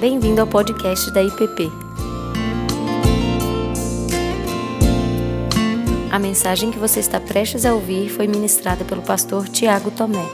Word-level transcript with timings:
Bem-vindo 0.00 0.40
ao 0.40 0.46
podcast 0.46 1.10
da 1.10 1.22
IPP. 1.22 1.68
A 6.10 6.18
mensagem 6.18 6.70
que 6.70 6.78
você 6.78 7.00
está 7.00 7.20
prestes 7.20 7.66
a 7.66 7.74
ouvir 7.74 8.08
foi 8.08 8.26
ministrada 8.26 8.82
pelo 8.82 9.02
pastor 9.02 9.46
Tiago 9.46 9.90
Tomé. 9.90 10.24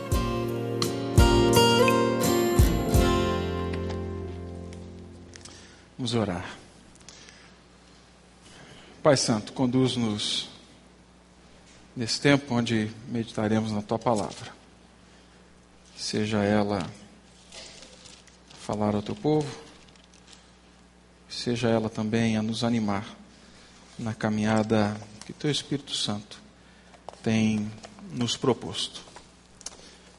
Vamos 5.98 6.14
orar. 6.14 6.48
Pai 9.02 9.16
Santo, 9.16 9.52
conduz-nos 9.52 10.48
nesse 11.96 12.20
tempo 12.20 12.54
onde 12.54 12.88
meditaremos 13.08 13.72
na 13.72 13.82
tua 13.82 13.98
palavra. 13.98 14.52
Seja 15.96 16.44
ela 16.44 16.88
falar 18.66 18.96
ao 18.96 19.02
teu 19.02 19.14
povo, 19.14 19.48
seja 21.28 21.68
ela 21.68 21.88
também 21.88 22.36
a 22.36 22.42
nos 22.42 22.64
animar 22.64 23.06
na 23.96 24.12
caminhada 24.12 25.00
que 25.24 25.32
teu 25.32 25.48
Espírito 25.48 25.94
Santo 25.94 26.40
tem 27.22 27.70
nos 28.10 28.36
proposto. 28.36 29.02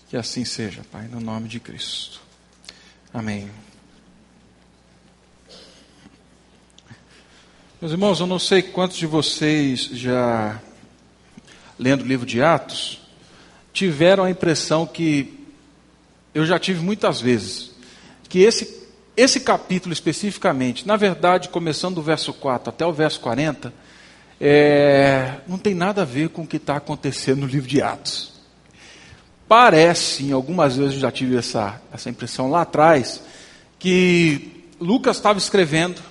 Que 0.10 0.16
assim 0.16 0.46
seja, 0.46 0.82
Pai, 0.90 1.10
no 1.10 1.20
nome 1.20 1.50
de 1.50 1.60
Cristo. 1.60 2.22
Amém. 3.14 3.52
Meus 7.82 7.92
irmãos, 7.92 8.22
eu 8.22 8.28
não 8.28 8.40
sei 8.40 8.62
quantos 8.62 8.95
de 8.95 9.06
vocês 9.06 9.90
já, 9.92 10.62
lendo 11.78 12.02
o 12.02 12.08
livro 12.08 12.26
de 12.26 12.42
Atos, 12.42 13.02
tiveram 13.73 14.23
a 14.23 14.32
impressão 14.32 14.88
que 14.88 15.38
eu 16.34 16.45
já 16.45 16.58
tive 16.58 16.80
muitas 16.80 17.20
vezes 17.20 17.76
que 18.30 18.40
esse, 18.40 18.88
esse 19.16 19.40
capítulo 19.40 19.94
especificamente, 19.94 20.88
na 20.88 20.95
verdade, 20.95 21.50
começando 21.50 21.95
do 21.95 22.02
verso 22.02 22.34
4 22.34 22.69
até 22.69 22.86
o 22.86 22.94
verso 22.94 23.19
40, 23.22 23.73
é, 24.39 25.36
não 25.47 25.58
tem 25.58 25.73
nada 25.73 26.03
a 26.03 26.06
ver 26.06 26.30
com 26.30 26.44
o 26.44 26.47
que 26.47 26.58
está 26.58 26.75
acontecendo 26.75 27.42
no 27.42 27.47
livro 27.47 27.67
de 27.67 27.81
Atos. 27.81 28.34
Parece, 29.47 30.25
em 30.25 30.31
algumas 30.31 30.75
vezes 30.75 30.95
eu 30.95 31.00
já 31.00 31.11
tive 31.11 31.38
essa, 31.38 31.81
essa 31.92 32.09
impressão 32.09 32.50
lá 32.50 32.61
atrás, 32.61 33.23
que 33.80 34.66
Lucas 34.80 35.17
estava 35.17 35.39
escrevendo, 35.39 36.02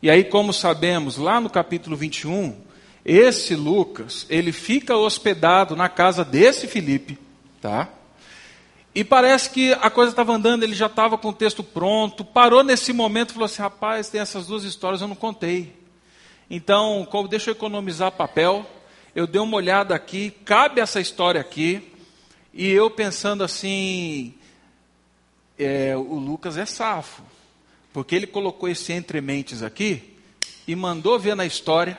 e 0.00 0.08
aí, 0.08 0.22
como 0.22 0.52
sabemos, 0.52 1.16
lá 1.16 1.40
no 1.40 1.50
capítulo 1.50 1.96
21, 1.96 2.54
esse 3.04 3.56
Lucas, 3.56 4.24
ele 4.30 4.52
fica 4.52 4.96
hospedado 4.96 5.74
na 5.74 5.88
casa 5.88 6.24
desse 6.24 6.68
Filipe, 6.68 7.18
tá? 7.60 7.88
E 8.98 9.04
parece 9.04 9.50
que 9.50 9.72
a 9.74 9.88
coisa 9.90 10.10
estava 10.10 10.32
andando, 10.32 10.64
ele 10.64 10.74
já 10.74 10.86
estava 10.86 11.16
com 11.16 11.28
o 11.28 11.32
texto 11.32 11.62
pronto, 11.62 12.24
parou 12.24 12.64
nesse 12.64 12.92
momento 12.92 13.30
e 13.30 13.32
falou 13.34 13.46
assim: 13.46 13.62
rapaz, 13.62 14.08
tem 14.08 14.20
essas 14.20 14.48
duas 14.48 14.64
histórias, 14.64 15.00
eu 15.00 15.06
não 15.06 15.14
contei. 15.14 15.72
Então, 16.50 17.06
deixa 17.30 17.50
eu 17.50 17.52
economizar 17.52 18.10
papel, 18.10 18.66
eu 19.14 19.24
dei 19.24 19.40
uma 19.40 19.56
olhada 19.56 19.94
aqui, 19.94 20.32
cabe 20.44 20.80
essa 20.80 21.00
história 21.00 21.40
aqui, 21.40 21.92
e 22.52 22.68
eu 22.68 22.90
pensando 22.90 23.44
assim: 23.44 24.34
é, 25.56 25.96
o 25.96 26.16
Lucas 26.16 26.56
é 26.56 26.66
safo, 26.66 27.22
porque 27.92 28.16
ele 28.16 28.26
colocou 28.26 28.68
esse 28.68 28.92
entre 28.92 29.20
mentes 29.20 29.62
aqui 29.62 30.18
e 30.66 30.74
mandou 30.74 31.20
ver 31.20 31.36
na 31.36 31.46
história, 31.46 31.96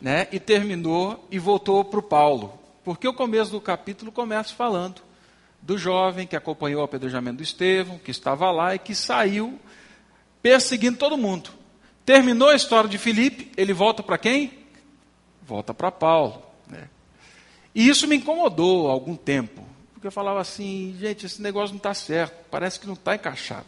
né, 0.00 0.26
e 0.32 0.40
terminou 0.40 1.28
e 1.30 1.38
voltou 1.38 1.84
para 1.84 2.00
o 2.00 2.02
Paulo. 2.02 2.58
Porque 2.84 3.06
o 3.06 3.14
começo 3.14 3.52
do 3.52 3.60
capítulo 3.60 4.10
começa 4.10 4.52
falando 4.52 5.13
do 5.64 5.78
jovem 5.78 6.26
que 6.26 6.36
acompanhou 6.36 6.82
o 6.82 6.84
apedrejamento 6.84 7.38
do 7.38 7.42
Estevão, 7.42 7.98
que 7.98 8.10
estava 8.10 8.50
lá 8.50 8.74
e 8.74 8.78
que 8.78 8.94
saiu 8.94 9.58
perseguindo 10.42 10.98
todo 10.98 11.16
mundo. 11.16 11.50
Terminou 12.04 12.50
a 12.50 12.54
história 12.54 12.88
de 12.88 12.98
Filipe, 12.98 13.50
ele 13.56 13.72
volta 13.72 14.02
para 14.02 14.18
quem? 14.18 14.52
Volta 15.42 15.72
para 15.72 15.90
Paulo. 15.90 16.42
Né? 16.66 16.90
E 17.74 17.88
isso 17.88 18.06
me 18.06 18.16
incomodou 18.16 18.88
há 18.88 18.92
algum 18.92 19.16
tempo, 19.16 19.66
porque 19.94 20.06
eu 20.06 20.12
falava 20.12 20.38
assim, 20.38 20.94
gente, 21.00 21.24
esse 21.24 21.40
negócio 21.40 21.70
não 21.70 21.78
está 21.78 21.94
certo, 21.94 22.44
parece 22.50 22.78
que 22.78 22.86
não 22.86 22.92
está 22.92 23.14
encaixado. 23.14 23.66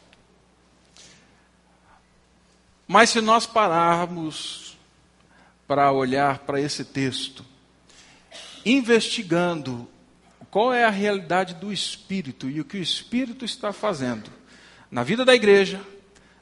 Mas 2.86 3.08
se 3.08 3.22
nós 3.22 3.46
pararmos 3.46 4.76
para 5.66 5.90
olhar 5.90 6.40
para 6.40 6.60
esse 6.60 6.84
texto, 6.84 7.42
investigando 8.66 9.88
qual 10.50 10.72
é 10.72 10.84
a 10.84 10.90
realidade 10.90 11.54
do 11.54 11.72
Espírito 11.72 12.48
e 12.48 12.60
o 12.60 12.64
que 12.64 12.78
o 12.78 12.82
Espírito 12.82 13.44
está 13.44 13.72
fazendo 13.72 14.30
na 14.90 15.02
vida 15.02 15.24
da 15.24 15.34
igreja, 15.34 15.80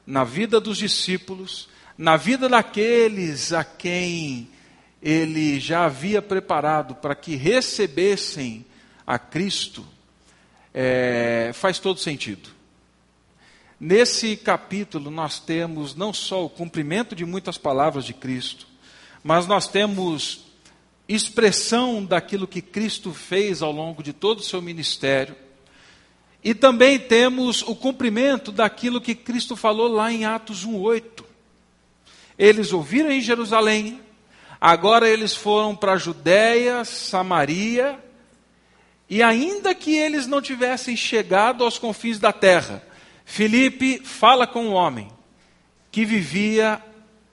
na 0.05 0.23
vida 0.23 0.59
dos 0.59 0.77
discípulos, 0.77 1.67
na 1.97 2.15
vida 2.15 2.47
daqueles 2.47 3.51
a 3.53 3.63
quem 3.63 4.49
ele 5.01 5.59
já 5.59 5.85
havia 5.85 6.21
preparado 6.21 6.95
para 6.95 7.15
que 7.15 7.35
recebessem 7.35 8.65
a 9.05 9.19
Cristo, 9.19 9.85
é, 10.73 11.51
faz 11.53 11.79
todo 11.79 11.99
sentido. 11.99 12.49
Nesse 13.79 14.37
capítulo, 14.37 15.11
nós 15.11 15.39
temos 15.39 15.95
não 15.95 16.13
só 16.13 16.45
o 16.45 16.49
cumprimento 16.49 17.15
de 17.15 17.25
muitas 17.25 17.57
palavras 17.57 18.05
de 18.05 18.13
Cristo, 18.13 18.67
mas 19.23 19.47
nós 19.47 19.67
temos 19.67 20.44
expressão 21.07 22.03
daquilo 22.03 22.47
que 22.47 22.61
Cristo 22.61 23.13
fez 23.13 23.61
ao 23.61 23.71
longo 23.71 24.01
de 24.01 24.11
todo 24.11 24.39
o 24.39 24.43
seu 24.43 24.61
ministério. 24.61 25.35
E 26.43 26.53
também 26.53 26.99
temos 26.99 27.61
o 27.61 27.75
cumprimento 27.75 28.51
daquilo 28.51 29.01
que 29.01 29.15
Cristo 29.15 29.55
falou 29.55 29.87
lá 29.87 30.11
em 30.11 30.25
Atos 30.25 30.65
1:8. 30.65 31.23
Eles 32.37 32.73
ouviram 32.73 33.11
em 33.11 33.21
Jerusalém, 33.21 33.99
agora 34.59 35.09
eles 35.09 35.35
foram 35.35 35.75
para 35.75 35.93
a 35.93 35.97
Judéia, 35.97 36.83
Samaria, 36.83 37.99
e 39.09 39.21
ainda 39.21 39.73
que 39.73 39.95
eles 39.95 40.27
não 40.27 40.41
tivessem 40.41 40.97
chegado 40.97 41.63
aos 41.63 41.77
confins 41.77 42.19
da 42.19 42.33
terra, 42.33 42.83
Filipe 43.23 43.99
fala 44.03 44.45
com 44.45 44.65
um 44.65 44.73
homem 44.73 45.09
que 45.91 46.03
vivia 46.03 46.81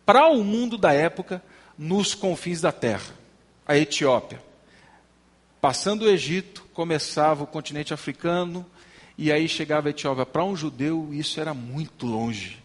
para 0.07 0.27
o 0.29 0.45
mundo 0.45 0.79
da 0.79 0.93
época 0.93 1.43
nos 1.77 2.15
confins 2.15 2.61
da 2.61 2.71
terra 2.71 3.22
a 3.67 3.77
Etiópia. 3.77 4.43
Passando 5.61 6.03
o 6.03 6.09
Egito, 6.09 6.65
começava 6.75 7.45
o 7.45 7.47
continente 7.47 7.95
africano, 7.95 8.67
e 9.17 9.31
aí 9.31 9.49
chegava 9.49 9.89
a 9.89 9.91
Etiópia. 9.91 10.27
Para 10.27 10.45
um 10.45 10.57
judeu, 10.57 11.09
isso 11.13 11.41
era 11.41 11.55
muito 11.55 12.07
longe. 12.07 12.59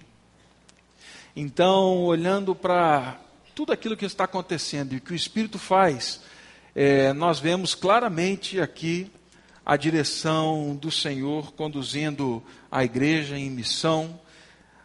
Então, 1.36 2.04
olhando 2.04 2.56
para 2.56 3.20
tudo 3.54 3.72
aquilo 3.72 3.96
que 3.96 4.06
está 4.06 4.24
acontecendo 4.24 4.94
e 4.94 5.00
que 5.00 5.12
o 5.12 5.16
Espírito 5.16 5.60
faz, 5.60 6.22
é, 6.74 7.14
nós 7.14 7.40
vemos 7.40 7.76
claramente 7.76 8.60
aqui 8.60 9.12
a 9.66 9.76
direção 9.76 10.76
do 10.76 10.90
Senhor 10.90 11.52
conduzindo 11.54 12.42
a 12.72 12.84
igreja 12.84 13.38
em 13.38 13.50
missão, 13.50 14.20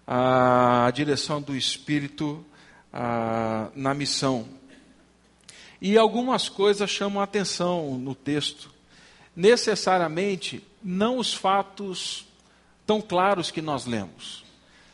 a 0.06 0.91
direção 0.93 1.41
do 1.41 1.56
Espírito 1.56 2.44
a, 2.93 3.69
na 3.75 3.94
missão. 3.94 4.47
E 5.84 5.98
algumas 5.98 6.48
coisas 6.48 6.88
chamam 6.88 7.20
a 7.20 7.25
atenção 7.25 7.98
no 7.98 8.15
texto. 8.15 8.70
Necessariamente, 9.34 10.62
não 10.81 11.19
os 11.19 11.34
fatos 11.34 12.25
tão 12.87 13.00
claros 13.00 13.50
que 13.50 13.60
nós 13.60 13.84
lemos. 13.84 14.44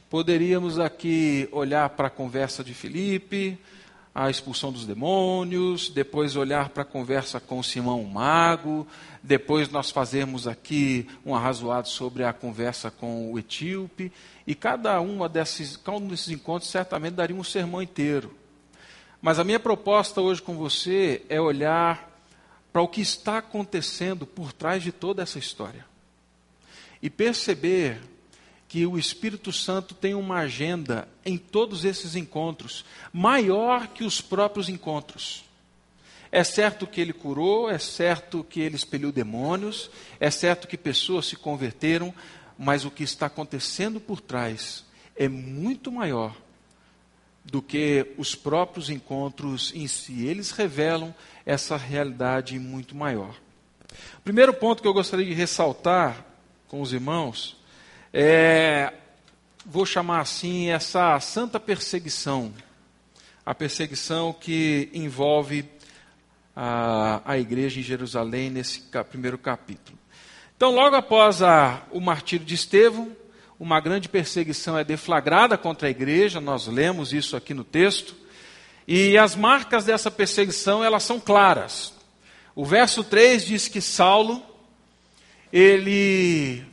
Poderíamos 0.09 0.78
aqui 0.78 1.47
olhar 1.53 1.91
para 1.91 2.06
a 2.06 2.10
conversa 2.10 2.65
de 2.65 2.72
Filipe, 2.72 3.59
a 4.15 4.31
expulsão 4.31 4.72
dos 4.72 4.87
demônios, 4.87 5.91
depois 5.91 6.37
olhar 6.37 6.71
para 6.71 6.84
a 6.84 6.87
conversa 6.87 7.38
com 7.38 7.62
Simão 7.62 8.00
o 8.00 8.10
Mago, 8.10 8.87
depois 9.22 9.69
nós 9.69 9.91
fazemos 9.91 10.49
aqui 10.49 11.06
um 11.22 11.34
arrazoado 11.34 11.88
sobre 11.88 12.25
a 12.25 12.32
conversa 12.32 12.91
com 12.91 13.31
o 13.31 13.38
etíope, 13.38 14.11
e 14.46 14.55
cada, 14.55 14.99
uma 15.02 15.29
desses, 15.29 15.76
cada 15.76 15.99
um 15.99 16.08
desses 16.08 16.31
encontros 16.31 16.70
certamente 16.70 17.12
daria 17.12 17.37
um 17.37 17.44
sermão 17.44 17.82
inteiro. 17.82 18.35
Mas 19.20 19.38
a 19.38 19.44
minha 19.44 19.59
proposta 19.59 20.20
hoje 20.20 20.41
com 20.41 20.56
você 20.56 21.23
é 21.29 21.41
olhar 21.41 22.09
para 22.73 22.82
o 22.82 22.88
que 22.88 23.00
está 23.00 23.38
acontecendo 23.38 24.26
por 24.26 24.53
trás 24.53 24.82
de 24.82 24.93
toda 24.93 25.23
essa 25.23 25.38
história. 25.38 25.85
E 27.03 27.11
perceber 27.11 28.00
que 28.69 28.87
o 28.87 28.99
Espírito 28.99 29.53
Santo 29.53 29.94
tem 29.94 30.15
uma 30.15 30.38
agenda 30.38 31.09
em 31.25 31.38
todos 31.38 31.85
esses 31.85 32.15
encontros, 32.15 32.85
maior 33.12 33.88
que 33.88 34.05
os 34.05 34.20
próprios 34.20 34.69
encontros. 34.69 35.44
É 36.31 36.44
certo 36.44 36.87
que 36.87 37.00
ele 37.00 37.14
curou, 37.14 37.71
é 37.71 37.79
certo 37.79 38.44
que 38.44 38.61
ele 38.61 38.76
expeliu 38.76 39.11
demônios, 39.11 39.91
é 40.21 40.31
certo 40.31 40.69
que 40.69 40.76
pessoas 40.76 41.26
se 41.26 41.37
converteram, 41.37 42.14
mas 42.59 42.85
o 42.85 42.91
que 42.91 43.03
está 43.03 43.26
acontecendo 43.26 43.99
por 43.99 44.21
trás 44.21 44.85
é 45.17 45.29
muito 45.29 45.91
maior 45.91 46.37
do 47.50 47.62
que 47.62 48.15
os 48.19 48.35
próprios 48.35 48.91
encontros 48.91 49.73
em 49.75 49.87
si. 49.89 50.27
Eles 50.27 50.50
revelam 50.50 51.15
essa 51.47 51.77
realidade 51.77 52.59
muito 52.59 52.95
maior. 52.95 53.35
O 54.19 54.21
primeiro 54.23 54.53
ponto 54.53 54.83
que 54.83 54.89
eu 54.89 54.93
gostaria 54.93 55.25
de 55.25 55.33
ressaltar 55.33 56.25
com 56.69 56.81
os 56.81 56.93
irmãos 56.93 57.56
é 58.12 58.93
vou 59.65 59.85
chamar 59.85 60.21
assim, 60.21 60.71
essa 60.71 61.21
santa 61.21 61.61
perseguição, 61.61 62.55
a 63.45 63.55
perseguição 63.55 64.33
que 64.33 64.89
envolve 64.95 65.69
a, 66.56 67.21
a 67.25 67.39
igreja 67.39 67.79
em 67.79 67.83
Jerusalém 67.83 68.49
nesse 68.49 68.83
primeiro 69.11 69.37
capítulo. 69.37 69.99
Então, 70.56 70.75
logo 70.75 70.97
após 70.97 71.43
a, 71.43 71.83
o 71.91 72.00
martírio 72.00 72.47
de 72.47 72.55
Estevão, 72.55 73.15
uma 73.58 73.81
grande 73.81 74.08
perseguição 74.08 74.78
é 74.78 74.84
deflagrada 74.84 75.58
contra 75.58 75.88
a 75.88 75.90
igreja, 75.90 76.40
nós 76.40 76.66
lemos 76.66 77.12
isso 77.12 77.37
aqui 77.37 77.52
no 77.52 77.64
texto, 77.64 78.14
e 78.87 79.19
as 79.19 79.34
marcas 79.34 79.84
dessa 79.84 80.10
perseguição, 80.10 80.82
elas 80.82 81.02
são 81.02 81.19
claras. 81.19 81.93
O 82.55 82.64
verso 82.64 83.02
3 83.05 83.44
diz 83.44 83.69
que 83.69 83.81
Saulo, 83.81 84.43
ele 85.52 86.64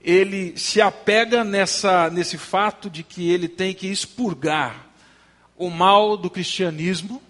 ele 0.00 0.56
se 0.56 0.80
apega 0.80 1.42
nessa, 1.42 2.08
nesse 2.10 2.38
fato 2.38 2.88
de 2.88 3.02
que 3.02 3.28
ele 3.28 3.48
tem 3.48 3.74
que 3.74 3.88
expurgar 3.88 4.86
o 5.56 5.68
mal 5.68 6.16
do 6.16 6.30
cristianismo. 6.30 7.20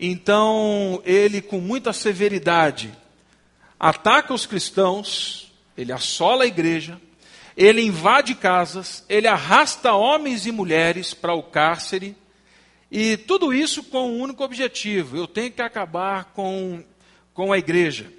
Então, 0.00 1.02
ele, 1.04 1.42
com 1.42 1.60
muita 1.60 1.92
severidade, 1.92 2.90
ataca 3.78 4.32
os 4.32 4.46
cristãos, 4.46 5.52
ele 5.76 5.92
assola 5.92 6.44
a 6.44 6.46
igreja, 6.46 6.98
ele 7.56 7.80
invade 7.80 8.34
casas, 8.34 9.04
ele 9.08 9.26
arrasta 9.26 9.94
homens 9.94 10.44
e 10.44 10.52
mulheres 10.52 11.14
para 11.14 11.32
o 11.32 11.42
cárcere, 11.42 12.14
e 12.90 13.16
tudo 13.16 13.52
isso 13.52 13.82
com 13.82 14.10
um 14.10 14.20
único 14.20 14.44
objetivo: 14.44 15.16
eu 15.16 15.26
tenho 15.26 15.50
que 15.50 15.62
acabar 15.62 16.26
com, 16.26 16.84
com 17.32 17.52
a 17.52 17.58
igreja. 17.58 18.12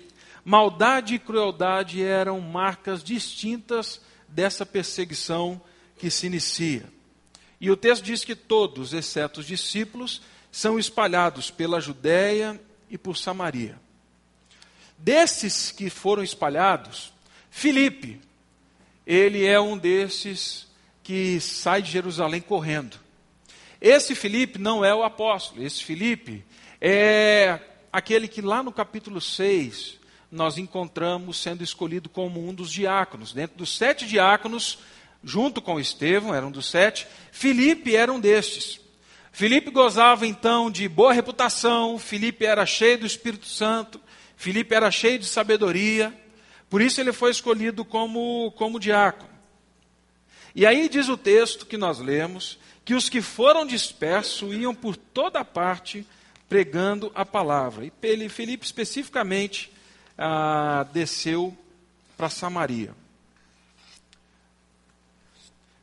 Maldade 0.43 1.15
e 1.15 1.19
crueldade 1.19 2.01
eram 2.01 2.39
marcas 2.39 3.03
distintas 3.03 4.01
dessa 4.27 4.65
perseguição 4.65 5.61
que 5.97 6.09
se 6.09 6.25
inicia. 6.25 6.85
E 7.59 7.69
o 7.69 7.77
texto 7.77 8.03
diz 8.03 8.23
que 8.23 8.35
todos, 8.35 8.93
exceto 8.93 9.39
os 9.39 9.45
discípulos, 9.45 10.21
são 10.51 10.79
espalhados 10.79 11.51
pela 11.51 11.81
Judéia 11.81 12.59
e 12.89 12.97
por 12.97 13.17
Samaria. 13.17 13.79
Desses 14.97 15.71
que 15.71 15.89
foram 15.89 16.23
espalhados, 16.23 17.11
Filipe, 17.49 18.21
ele 19.07 19.45
é 19.45 19.57
um 19.57 19.77
desses 19.77 20.67
que 21.01 21.39
sai 21.39 21.81
de 21.81 21.89
Jerusalém 21.89 22.41
correndo. 22.41 22.97
Esse 23.79 24.13
Filipe 24.13 24.59
não 24.59 24.83
é 24.83 24.93
o 24.93 25.01
apóstolo, 25.01 25.65
esse 25.65 25.81
Filipe 25.81 26.43
é 26.81 27.57
aquele 27.91 28.27
que 28.27 28.41
lá 28.41 28.61
no 28.61 28.71
capítulo 28.71 29.21
6 29.21 29.97
nós 30.29 30.57
encontramos 30.57 31.37
sendo 31.37 31.63
escolhido 31.63 32.09
como 32.09 32.45
um 32.45 32.53
dos 32.53 32.69
diáconos. 32.69 33.31
Dentro 33.31 33.57
dos 33.57 33.77
sete 33.77 34.05
diáconos, 34.05 34.79
junto 35.23 35.61
com 35.61 35.79
Estevão, 35.79 36.35
eram 36.35 36.51
dos 36.51 36.69
sete, 36.69 37.07
Filipe 37.31 37.95
era 37.95 38.11
um 38.11 38.19
destes. 38.19 38.81
Filipe 39.31 39.71
gozava 39.71 40.27
então 40.27 40.69
de 40.69 40.89
boa 40.89 41.13
reputação, 41.13 41.97
Filipe 41.97 42.45
era 42.45 42.65
cheio 42.65 42.97
do 42.97 43.05
Espírito 43.05 43.45
Santo, 43.45 44.01
Filipe 44.35 44.75
era 44.75 44.91
cheio 44.91 45.17
de 45.17 45.27
sabedoria, 45.27 46.13
por 46.69 46.81
isso 46.81 46.99
ele 46.99 47.13
foi 47.13 47.31
escolhido 47.31 47.85
como, 47.85 48.51
como 48.51 48.79
diácono. 48.79 49.29
E 50.53 50.65
aí 50.65 50.89
diz 50.89 51.07
o 51.07 51.17
texto 51.17 51.65
que 51.65 51.77
nós 51.77 51.99
lemos, 51.99 52.57
que 52.83 52.93
os 52.93 53.09
que 53.09 53.21
foram 53.21 53.65
dispersos 53.65 54.55
iam 54.55 54.73
por 54.73 54.95
toda 54.95 55.45
parte 55.45 56.05
pregando 56.49 57.11
a 57.13 57.25
palavra. 57.25 57.85
E 57.85 58.29
Filipe 58.29 58.65
especificamente 58.65 59.71
ah, 60.17 60.85
desceu 60.91 61.55
para 62.17 62.29
Samaria. 62.29 62.93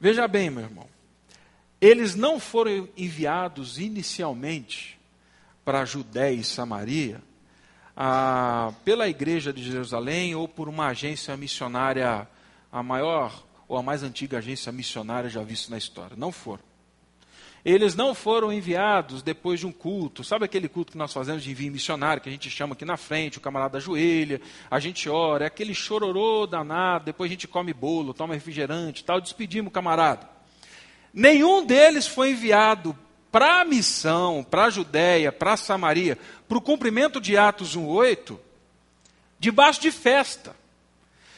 Veja 0.01 0.27
bem, 0.27 0.51
meu 0.51 0.65
irmão, 0.65 0.89
eles 1.81 2.15
não 2.15 2.41
foram 2.41 2.89
enviados 2.97 3.79
inicialmente 3.79 4.99
para 5.65 5.85
Judéia 5.85 6.35
e 6.35 6.45
Samaria 6.45 7.23
ah, 7.97 8.73
pela 8.85 9.09
igreja 9.09 9.53
de 9.53 9.63
Jerusalém 9.63 10.35
ou 10.35 10.49
por 10.49 10.69
uma 10.69 10.89
agência 10.89 11.37
missionária, 11.37 12.29
a 12.71 12.83
maior 12.83 13.45
ou 13.69 13.77
a 13.77 13.83
mais 13.83 14.03
antiga 14.03 14.39
agência 14.39 14.71
missionária 14.73 15.31
já 15.31 15.43
vista 15.43 15.71
na 15.71 15.79
história. 15.79 16.17
Não 16.17 16.33
foram. 16.33 16.63
Eles 17.65 17.95
não 17.95 18.15
foram 18.15 18.53
enviados 18.53 19.23
depois 19.23 19.59
de 19.61 19.67
um 19.67 19.73
culto. 19.73 20.23
Sabe 20.23 20.45
aquele 20.45 20.69
culto 20.69 20.93
que 20.93 20.99
nós 20.99 21.15
fazemos 21.15 21.43
de 21.43 21.51
envio 21.51 21.73
missionário, 21.73 22.21
que 22.23 22.29
a 22.29 22.33
gente 22.33 22.51
chama 22.51 22.75
aqui 22.75 22.85
na 22.85 22.99
frente, 22.99 23.39
o 23.39 23.41
camarada 23.41 23.79
ajoelha, 23.79 24.39
a 24.71 24.79
gente 24.79 25.09
ora, 25.09 25.45
é 25.45 25.47
aquele 25.47 25.73
chororô 25.73 26.47
danado, 26.47 27.07
depois 27.07 27.31
a 27.31 27.33
gente 27.33 27.49
come 27.49 27.73
bolo, 27.73 28.13
toma 28.13 28.35
refrigerante 28.35 29.03
tal, 29.03 29.19
despedimos 29.19 29.71
o 29.71 29.73
camarada. 29.73 30.29
Nenhum 31.13 31.65
deles 31.65 32.07
foi 32.07 32.33
enviado 32.33 32.95
para 33.35 33.63
a 33.63 33.65
missão, 33.65 34.47
para 34.49 34.67
a 34.67 34.71
Judéia, 34.71 35.33
para 35.33 35.57
Samaria, 35.57 36.17
para 36.47 36.57
o 36.57 36.61
cumprimento 36.61 37.21
de 37.21 37.37
Atos 37.37 37.77
1,8, 37.77 38.39
debaixo 39.41 39.81
de 39.81 39.91
festa. 39.91 40.55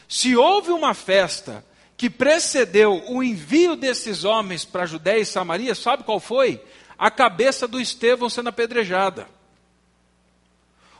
Se 0.06 0.36
houve 0.36 0.72
uma 0.72 0.92
festa 0.92 1.64
que 1.96 2.10
precedeu 2.10 3.02
o 3.08 3.22
envio 3.22 3.76
desses 3.76 4.24
homens 4.24 4.62
para 4.62 4.82
a 4.82 4.86
Judéia 4.86 5.22
e 5.22 5.24
Samaria, 5.24 5.74
sabe 5.74 6.04
qual 6.04 6.20
foi? 6.20 6.62
A 6.98 7.10
cabeça 7.10 7.66
do 7.66 7.80
Estevão 7.80 8.28
sendo 8.28 8.50
apedrejada. 8.50 9.26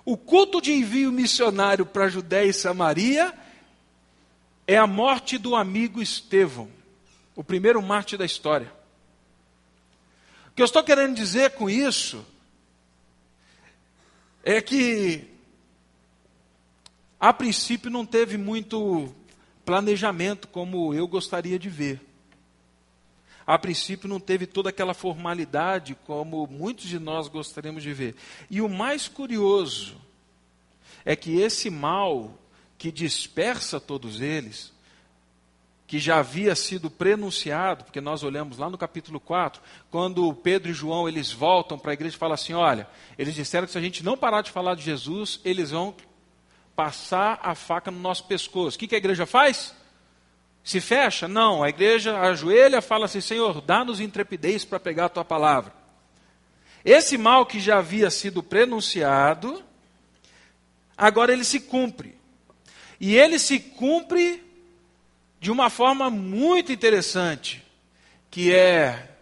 O 0.02 0.16
culto 0.16 0.62
de 0.62 0.72
envio 0.72 1.12
missionário 1.12 1.84
para 1.84 2.06
a 2.06 2.08
Judéia 2.08 2.48
e 2.48 2.54
Samaria 2.54 3.34
é 4.66 4.78
a 4.78 4.86
morte 4.86 5.36
do 5.36 5.54
amigo 5.54 6.00
Estevão, 6.00 6.70
o 7.34 7.44
primeiro 7.44 7.82
mártir 7.82 8.18
da 8.18 8.24
história. 8.24 8.72
Que 10.56 10.62
eu 10.62 10.64
estou 10.64 10.82
querendo 10.82 11.14
dizer 11.14 11.50
com 11.50 11.68
isso 11.68 12.24
é 14.42 14.58
que, 14.62 15.28
a 17.20 17.30
princípio, 17.30 17.90
não 17.90 18.06
teve 18.06 18.38
muito 18.38 19.14
planejamento 19.66 20.48
como 20.48 20.94
eu 20.94 21.06
gostaria 21.06 21.58
de 21.58 21.68
ver. 21.68 22.00
A 23.46 23.58
princípio 23.58 24.08
não 24.08 24.18
teve 24.18 24.46
toda 24.46 24.70
aquela 24.70 24.94
formalidade 24.94 25.94
como 26.06 26.46
muitos 26.46 26.86
de 26.86 26.98
nós 26.98 27.28
gostaríamos 27.28 27.82
de 27.82 27.92
ver. 27.92 28.16
E 28.48 28.62
o 28.62 28.68
mais 28.68 29.08
curioso 29.08 30.00
é 31.04 31.14
que 31.14 31.38
esse 31.38 31.68
mal 31.68 32.32
que 32.78 32.90
dispersa 32.90 33.78
todos 33.78 34.22
eles, 34.22 34.72
que 35.86 35.98
já 35.98 36.18
havia 36.18 36.54
sido 36.56 36.90
prenunciado, 36.90 37.84
porque 37.84 38.00
nós 38.00 38.22
olhamos 38.24 38.58
lá 38.58 38.68
no 38.68 38.76
capítulo 38.76 39.20
4, 39.20 39.62
quando 39.90 40.34
Pedro 40.34 40.70
e 40.70 40.74
João 40.74 41.08
eles 41.08 41.30
voltam 41.30 41.78
para 41.78 41.92
a 41.92 41.94
igreja 41.94 42.16
e 42.16 42.18
falam 42.18 42.34
assim: 42.34 42.54
olha, 42.54 42.88
eles 43.16 43.34
disseram 43.34 43.66
que 43.66 43.72
se 43.72 43.78
a 43.78 43.82
gente 43.82 44.04
não 44.04 44.16
parar 44.16 44.42
de 44.42 44.50
falar 44.50 44.74
de 44.74 44.82
Jesus, 44.82 45.40
eles 45.44 45.70
vão 45.70 45.94
passar 46.74 47.38
a 47.42 47.54
faca 47.54 47.90
no 47.90 48.00
nosso 48.00 48.24
pescoço. 48.24 48.76
O 48.76 48.80
que, 48.80 48.88
que 48.88 48.94
a 48.96 48.98
igreja 48.98 49.24
faz? 49.26 49.74
Se 50.64 50.80
fecha? 50.80 51.28
Não, 51.28 51.62
a 51.62 51.68
igreja 51.68 52.20
ajoelha 52.20 52.82
fala 52.82 53.04
assim: 53.04 53.20
Senhor, 53.20 53.60
dá-nos 53.60 54.00
intrepidez 54.00 54.64
para 54.64 54.80
pegar 54.80 55.04
a 55.04 55.10
tua 55.10 55.24
palavra. 55.24 55.72
Esse 56.84 57.16
mal 57.16 57.46
que 57.46 57.60
já 57.60 57.78
havia 57.78 58.10
sido 58.10 58.42
prenunciado, 58.42 59.62
agora 60.96 61.32
ele 61.32 61.44
se 61.44 61.60
cumpre. 61.60 62.16
E 63.00 63.16
ele 63.16 63.38
se 63.38 63.60
cumpre 63.60 64.45
de 65.40 65.50
uma 65.50 65.70
forma 65.70 66.10
muito 66.10 66.72
interessante, 66.72 67.64
que 68.30 68.52
é 68.52 69.16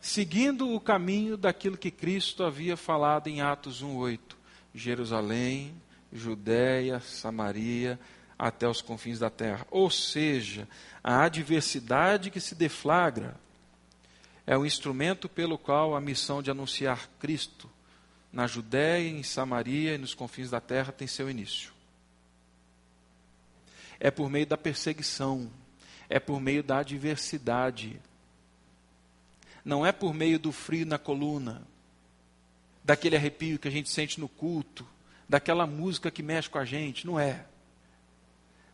seguindo 0.00 0.74
o 0.74 0.80
caminho 0.80 1.36
daquilo 1.36 1.76
que 1.76 1.90
Cristo 1.90 2.44
havia 2.44 2.76
falado 2.76 3.28
em 3.28 3.40
Atos 3.40 3.82
1:8. 3.82 4.36
Jerusalém 4.74 5.74
Judéia, 6.12 7.00
Samaria, 7.00 7.98
até 8.38 8.68
os 8.68 8.82
confins 8.82 9.18
da 9.18 9.30
terra. 9.30 9.66
Ou 9.70 9.90
seja, 9.90 10.68
a 11.02 11.24
adversidade 11.24 12.30
que 12.30 12.40
se 12.40 12.54
deflagra 12.54 13.34
é 14.46 14.56
o 14.58 14.66
instrumento 14.66 15.28
pelo 15.28 15.56
qual 15.56 15.96
a 15.96 16.00
missão 16.00 16.42
de 16.42 16.50
anunciar 16.50 17.08
Cristo 17.18 17.70
na 18.32 18.46
Judéia, 18.46 19.08
em 19.08 19.22
Samaria 19.22 19.94
e 19.94 19.98
nos 19.98 20.14
confins 20.14 20.50
da 20.50 20.60
terra 20.60 20.92
tem 20.92 21.06
seu 21.06 21.30
início. 21.30 21.71
É 24.04 24.10
por 24.10 24.28
meio 24.28 24.44
da 24.44 24.58
perseguição, 24.58 25.48
é 26.08 26.18
por 26.18 26.40
meio 26.40 26.60
da 26.60 26.78
adversidade. 26.78 28.00
Não 29.64 29.86
é 29.86 29.92
por 29.92 30.12
meio 30.12 30.40
do 30.40 30.50
frio 30.50 30.84
na 30.84 30.98
coluna, 30.98 31.62
daquele 32.82 33.14
arrepio 33.14 33.60
que 33.60 33.68
a 33.68 33.70
gente 33.70 33.88
sente 33.88 34.18
no 34.18 34.28
culto, 34.28 34.84
daquela 35.28 35.68
música 35.68 36.10
que 36.10 36.20
mexe 36.20 36.50
com 36.50 36.58
a 36.58 36.64
gente. 36.64 37.06
Não 37.06 37.16
é. 37.16 37.46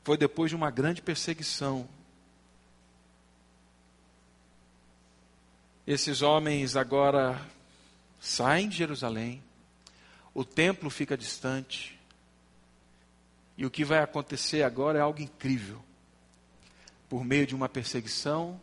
Foi 0.02 0.16
depois 0.16 0.49
de 0.50 0.56
uma 0.56 0.70
grande 0.70 1.02
perseguição. 1.02 1.87
Esses 5.87 6.23
homens 6.23 6.75
agora 6.75 7.38
saem 8.18 8.66
de 8.66 8.78
Jerusalém, 8.78 9.42
o 10.32 10.42
templo 10.42 10.88
fica 10.88 11.18
distante, 11.18 11.97
e 13.58 13.66
o 13.66 13.70
que 13.70 13.84
vai 13.84 13.98
acontecer 13.98 14.62
agora 14.62 14.98
é 14.98 15.02
algo 15.02 15.20
incrível. 15.20 15.82
por 17.08 17.24
meio 17.24 17.46
de 17.46 17.54
uma 17.54 17.70
perseguição, 17.70 18.60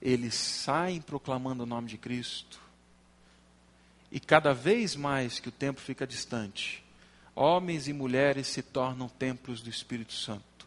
eles 0.00 0.34
saem 0.34 0.98
proclamando 0.98 1.62
o 1.62 1.66
nome 1.66 1.88
de 1.88 1.98
Cristo. 1.98 2.58
E 4.10 4.18
cada 4.18 4.54
vez 4.54 4.96
mais 4.96 5.38
que 5.38 5.50
o 5.50 5.52
tempo 5.52 5.78
fica 5.78 6.06
distante, 6.06 6.82
homens 7.36 7.86
e 7.86 7.92
mulheres 7.92 8.46
se 8.46 8.62
tornam 8.62 9.10
templos 9.10 9.60
do 9.60 9.68
Espírito 9.68 10.14
Santo. 10.14 10.66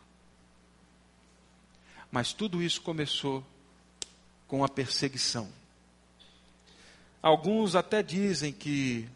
Mas 2.12 2.32
tudo 2.32 2.62
isso 2.62 2.80
começou 2.82 3.44
com 4.48 4.64
a 4.64 4.70
perseguição. 4.70 5.50
Alguns 7.24 7.76
até 7.76 8.04
dizem 8.04 8.54
que, 8.54 9.10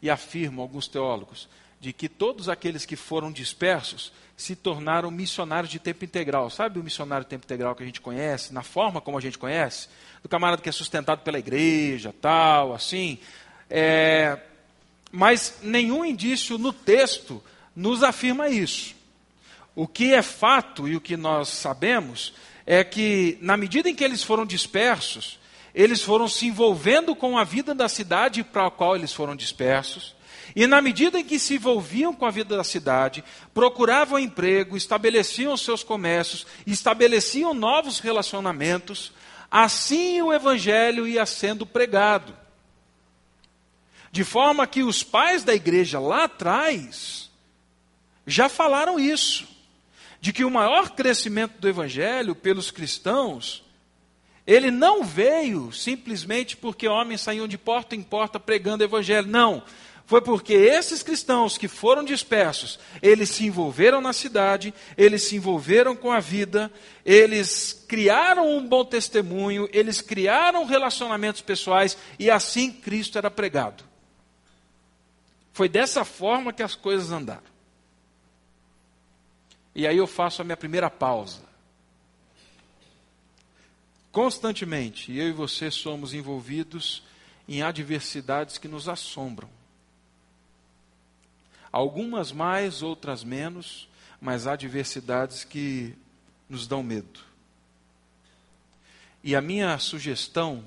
e 0.00 0.08
afirmam 0.08 0.62
alguns 0.62 0.86
teólogos, 0.86 1.48
de 1.82 1.92
que 1.92 2.08
todos 2.08 2.48
aqueles 2.48 2.86
que 2.86 2.94
foram 2.94 3.32
dispersos 3.32 4.12
se 4.36 4.54
tornaram 4.54 5.10
missionários 5.10 5.68
de 5.68 5.80
tempo 5.80 6.04
integral. 6.04 6.48
Sabe 6.48 6.78
o 6.78 6.82
missionário 6.82 7.24
de 7.24 7.30
tempo 7.30 7.44
integral 7.44 7.74
que 7.74 7.82
a 7.82 7.86
gente 7.86 8.00
conhece, 8.00 8.54
na 8.54 8.62
forma 8.62 9.00
como 9.00 9.18
a 9.18 9.20
gente 9.20 9.36
conhece? 9.36 9.88
Do 10.22 10.28
camarada 10.28 10.62
que 10.62 10.68
é 10.68 10.72
sustentado 10.72 11.22
pela 11.22 11.40
igreja, 11.40 12.14
tal, 12.20 12.72
assim. 12.72 13.18
É, 13.68 14.38
mas 15.10 15.58
nenhum 15.60 16.04
indício 16.04 16.56
no 16.56 16.72
texto 16.72 17.42
nos 17.74 18.04
afirma 18.04 18.48
isso. 18.48 18.94
O 19.74 19.88
que 19.88 20.14
é 20.14 20.22
fato 20.22 20.86
e 20.86 20.94
o 20.94 21.00
que 21.00 21.16
nós 21.16 21.48
sabemos 21.48 22.32
é 22.64 22.84
que, 22.84 23.36
na 23.40 23.56
medida 23.56 23.90
em 23.90 23.94
que 23.96 24.04
eles 24.04 24.22
foram 24.22 24.46
dispersos, 24.46 25.36
eles 25.74 26.00
foram 26.00 26.28
se 26.28 26.46
envolvendo 26.46 27.16
com 27.16 27.36
a 27.36 27.42
vida 27.42 27.74
da 27.74 27.88
cidade 27.88 28.44
para 28.44 28.68
a 28.68 28.70
qual 28.70 28.94
eles 28.94 29.12
foram 29.12 29.34
dispersos, 29.34 30.14
e 30.54 30.66
na 30.66 30.82
medida 30.82 31.18
em 31.18 31.24
que 31.24 31.38
se 31.38 31.54
envolviam 31.54 32.14
com 32.14 32.26
a 32.26 32.30
vida 32.30 32.56
da 32.56 32.64
cidade, 32.64 33.24
procuravam 33.54 34.18
emprego, 34.18 34.76
estabeleciam 34.76 35.56
seus 35.56 35.82
comércios, 35.82 36.46
estabeleciam 36.66 37.54
novos 37.54 37.98
relacionamentos, 37.98 39.12
assim 39.50 40.20
o 40.22 40.32
evangelho 40.32 41.06
ia 41.06 41.24
sendo 41.24 41.64
pregado. 41.64 42.36
De 44.10 44.24
forma 44.24 44.66
que 44.66 44.82
os 44.82 45.02
pais 45.02 45.42
da 45.42 45.54
igreja 45.54 45.98
lá 45.98 46.24
atrás 46.24 47.30
já 48.26 48.48
falaram 48.48 49.00
isso, 49.00 49.48
de 50.20 50.32
que 50.32 50.44
o 50.44 50.50
maior 50.50 50.90
crescimento 50.90 51.58
do 51.58 51.68
evangelho 51.68 52.34
pelos 52.34 52.70
cristãos 52.70 53.62
ele 54.46 54.70
não 54.70 55.04
veio 55.04 55.72
simplesmente 55.72 56.56
porque 56.56 56.88
homens 56.88 57.20
saíam 57.20 57.46
de 57.46 57.56
porta 57.56 57.94
em 57.94 58.02
porta 58.02 58.40
pregando 58.40 58.82
evangelho. 58.82 59.28
Não. 59.28 59.62
Foi 60.04 60.20
porque 60.20 60.52
esses 60.52 61.02
cristãos 61.02 61.56
que 61.56 61.68
foram 61.68 62.04
dispersos, 62.04 62.78
eles 63.00 63.30
se 63.30 63.46
envolveram 63.46 64.00
na 64.00 64.12
cidade, 64.12 64.74
eles 64.96 65.22
se 65.22 65.36
envolveram 65.36 65.96
com 65.96 66.10
a 66.10 66.20
vida, 66.20 66.70
eles 67.04 67.84
criaram 67.88 68.50
um 68.50 68.66
bom 68.66 68.84
testemunho, 68.84 69.68
eles 69.72 70.00
criaram 70.00 70.64
relacionamentos 70.64 71.40
pessoais 71.40 71.96
e 72.18 72.30
assim 72.30 72.70
Cristo 72.70 73.16
era 73.16 73.30
pregado. 73.30 73.84
Foi 75.52 75.68
dessa 75.68 76.04
forma 76.04 76.52
que 76.52 76.62
as 76.62 76.74
coisas 76.74 77.12
andaram. 77.12 77.52
E 79.74 79.86
aí 79.86 79.96
eu 79.96 80.06
faço 80.06 80.42
a 80.42 80.44
minha 80.44 80.56
primeira 80.56 80.90
pausa. 80.90 81.40
Constantemente, 84.10 85.16
eu 85.16 85.28
e 85.28 85.32
você 85.32 85.70
somos 85.70 86.12
envolvidos 86.12 87.02
em 87.48 87.62
adversidades 87.62 88.58
que 88.58 88.68
nos 88.68 88.88
assombram. 88.88 89.48
Algumas 91.72 92.30
mais, 92.30 92.82
outras 92.82 93.24
menos, 93.24 93.88
mas 94.20 94.46
adversidades 94.46 95.42
que 95.42 95.96
nos 96.48 96.66
dão 96.66 96.82
medo. 96.82 97.20
E 99.24 99.34
a 99.34 99.40
minha 99.40 99.78
sugestão, 99.78 100.64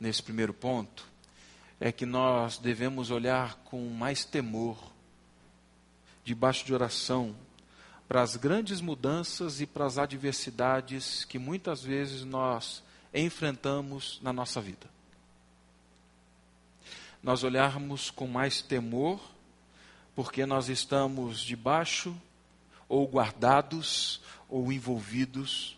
nesse 0.00 0.22
primeiro 0.22 0.52
ponto, 0.52 1.06
é 1.78 1.92
que 1.92 2.04
nós 2.04 2.58
devemos 2.58 3.10
olhar 3.10 3.56
com 3.64 3.88
mais 3.90 4.24
temor, 4.24 4.92
debaixo 6.24 6.64
de 6.64 6.74
oração, 6.74 7.36
para 8.08 8.22
as 8.22 8.36
grandes 8.36 8.80
mudanças 8.80 9.60
e 9.60 9.66
para 9.66 9.86
as 9.86 9.98
adversidades 9.98 11.24
que 11.24 11.38
muitas 11.38 11.82
vezes 11.82 12.24
nós 12.24 12.82
enfrentamos 13.12 14.18
na 14.22 14.32
nossa 14.32 14.60
vida. 14.60 14.86
Nós 17.22 17.44
olharmos 17.44 18.10
com 18.10 18.26
mais 18.26 18.60
temor, 18.60 19.33
porque 20.14 20.46
nós 20.46 20.68
estamos 20.68 21.40
debaixo 21.40 22.16
ou 22.88 23.06
guardados 23.06 24.20
ou 24.48 24.72
envolvidos 24.72 25.76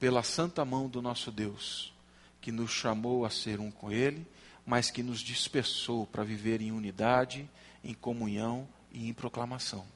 pela 0.00 0.22
santa 0.22 0.64
mão 0.64 0.88
do 0.88 1.00
nosso 1.00 1.30
Deus, 1.30 1.92
que 2.40 2.50
nos 2.50 2.72
chamou 2.72 3.24
a 3.24 3.30
ser 3.30 3.60
um 3.60 3.70
com 3.70 3.92
Ele, 3.92 4.26
mas 4.66 4.90
que 4.90 5.02
nos 5.02 5.20
dispersou 5.20 6.06
para 6.06 6.24
viver 6.24 6.60
em 6.60 6.72
unidade, 6.72 7.48
em 7.84 7.94
comunhão 7.94 8.68
e 8.92 9.08
em 9.08 9.12
proclamação. 9.12 9.86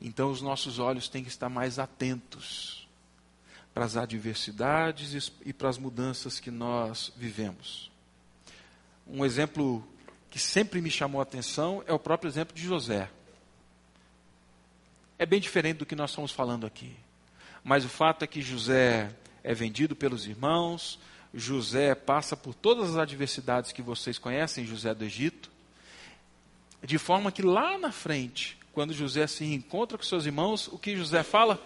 Então 0.00 0.30
os 0.30 0.40
nossos 0.40 0.78
olhos 0.78 1.08
têm 1.08 1.22
que 1.22 1.28
estar 1.28 1.48
mais 1.48 1.78
atentos 1.78 2.88
para 3.72 3.84
as 3.84 3.96
adversidades 3.96 5.30
e 5.44 5.52
para 5.52 5.68
as 5.68 5.78
mudanças 5.78 6.40
que 6.40 6.50
nós 6.50 7.12
vivemos. 7.16 7.90
Um 9.06 9.24
exemplo 9.24 9.86
que 10.30 10.38
sempre 10.38 10.80
me 10.80 10.90
chamou 10.90 11.20
a 11.20 11.24
atenção 11.24 11.82
é 11.86 11.92
o 11.92 11.98
próprio 11.98 12.28
exemplo 12.28 12.54
de 12.54 12.62
José. 12.62 13.10
É 15.18 15.26
bem 15.26 15.40
diferente 15.40 15.78
do 15.78 15.86
que 15.86 15.96
nós 15.96 16.10
estamos 16.10 16.32
falando 16.32 16.66
aqui. 16.66 16.94
Mas 17.62 17.84
o 17.84 17.88
fato 17.88 18.22
é 18.22 18.26
que 18.26 18.40
José 18.40 19.14
é 19.42 19.52
vendido 19.52 19.94
pelos 19.94 20.26
irmãos, 20.26 20.98
José 21.34 21.94
passa 21.94 22.36
por 22.36 22.54
todas 22.54 22.90
as 22.90 22.96
adversidades 22.96 23.72
que 23.72 23.82
vocês 23.82 24.18
conhecem, 24.18 24.64
José 24.64 24.94
do 24.94 25.04
Egito, 25.04 25.50
de 26.82 26.96
forma 26.96 27.30
que 27.30 27.42
lá 27.42 27.76
na 27.78 27.92
frente 27.92 28.58
quando 28.72 28.94
José 28.94 29.26
se 29.26 29.44
encontra 29.44 29.98
com 29.98 30.04
seus 30.04 30.26
irmãos, 30.26 30.68
o 30.68 30.78
que 30.78 30.96
José 30.96 31.22
fala? 31.22 31.62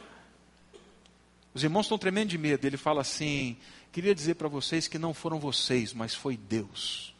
Os 1.52 1.62
irmãos 1.62 1.87
estão 1.87 1.99
tremendo 1.99 2.30
de 2.30 2.38
medo. 2.38 2.66
Ele 2.66 2.76
fala 2.76 3.02
assim: 3.02 3.56
Queria 3.92 4.14
dizer 4.14 4.35
para 4.35 4.49
vocês 4.49 4.88
que 4.88 4.99
não 4.99 5.14
foram 5.14 5.38
vocês, 5.38 5.92
mas 5.92 6.14
foi 6.14 6.37
Deus. 6.37 7.13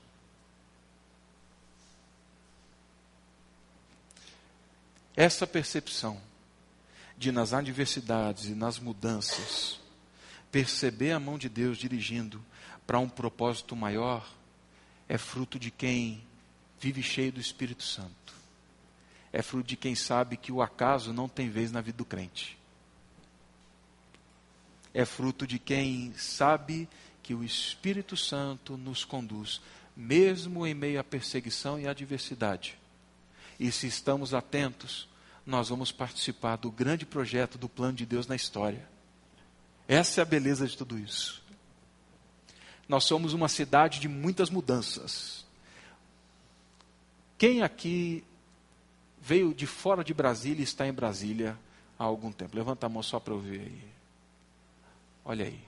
Essa 5.17 5.47
percepção 5.47 6.21
de 7.17 7.31
nas 7.31 7.53
adversidades 7.53 8.47
e 8.47 8.55
nas 8.55 8.79
mudanças, 8.79 9.81
perceber 10.51 11.13
a 11.13 11.21
mão 11.21 11.39
de 11.39 11.49
Deus 11.49 11.79
dirigindo 11.79 12.45
para 12.87 12.99
um 12.99 13.09
propósito 13.09 13.77
maior, 13.77 14.29
é 15.09 15.17
fruto 15.17 15.59
de 15.59 15.71
quem 15.71 16.23
vive 16.81 17.03
cheio 17.03 17.33
do 17.33 17.41
Espírito 17.41 17.83
Santo 17.83 18.25
é 19.35 19.43
fruto 19.43 19.67
de 19.67 19.77
quem 19.77 19.97
sabe 19.97 20.37
que 20.37 20.53
o 20.53 20.63
acaso 20.63 21.13
não 21.13 21.29
tem 21.29 21.51
vez 21.51 21.73
na 21.73 21.81
vida 21.81 21.99
do 21.99 22.05
crente. 22.05 22.57
É 24.95 25.05
fruto 25.05 25.45
de 25.45 25.59
quem 25.59 26.15
sabe 26.17 26.89
que 27.21 27.35
o 27.35 27.43
Espírito 27.43 28.17
Santo 28.17 28.77
nos 28.77 29.05
conduz, 29.05 29.61
mesmo 29.97 30.65
em 30.65 30.73
meio 30.73 31.01
à 31.01 31.03
perseguição 31.03 31.81
e 31.81 31.89
à 31.89 31.91
adversidade. 31.91 32.79
E 33.59 33.71
se 33.71 33.87
estamos 33.87 34.35
atentos, 34.35 35.09
nós 35.47 35.69
vamos 35.69 35.93
participar 35.93 36.57
do 36.57 36.71
grande 36.71 37.05
projeto 37.05 37.59
do 37.59 37.69
plano 37.69 37.95
de 37.95 38.07
Deus 38.07 38.27
na 38.27 38.35
história. 38.35 38.89
Essa 39.87 40.21
é 40.21 40.23
a 40.23 40.27
beleza 40.27 40.67
de 40.67 40.77
tudo 40.77 40.99
isso. 40.99 41.43
Nós 42.89 43.05
somos 43.05 43.33
uma 43.33 43.49
cidade 43.49 44.01
de 44.01 44.09
muitas 44.09 44.51
mudanças. 44.51 45.45
Quem 47.39 47.63
aqui 47.63 48.25
veio 49.21 49.55
de 49.55 49.67
fora 49.67 50.05
de 50.05 50.13
Brasília 50.13 50.61
e 50.61 50.65
está 50.65 50.87
em 50.87 50.93
Brasília 50.93 51.59
há 51.99 52.05
algum 52.05 52.31
tempo. 52.31 52.57
Levanta 52.57 52.87
a 52.87 52.89
mão 52.89 53.03
só 53.03 53.19
para 53.19 53.35
eu 53.35 53.41
ver 53.41 53.61
aí. 53.61 53.85
Olha 55.25 55.45
aí. 55.47 55.61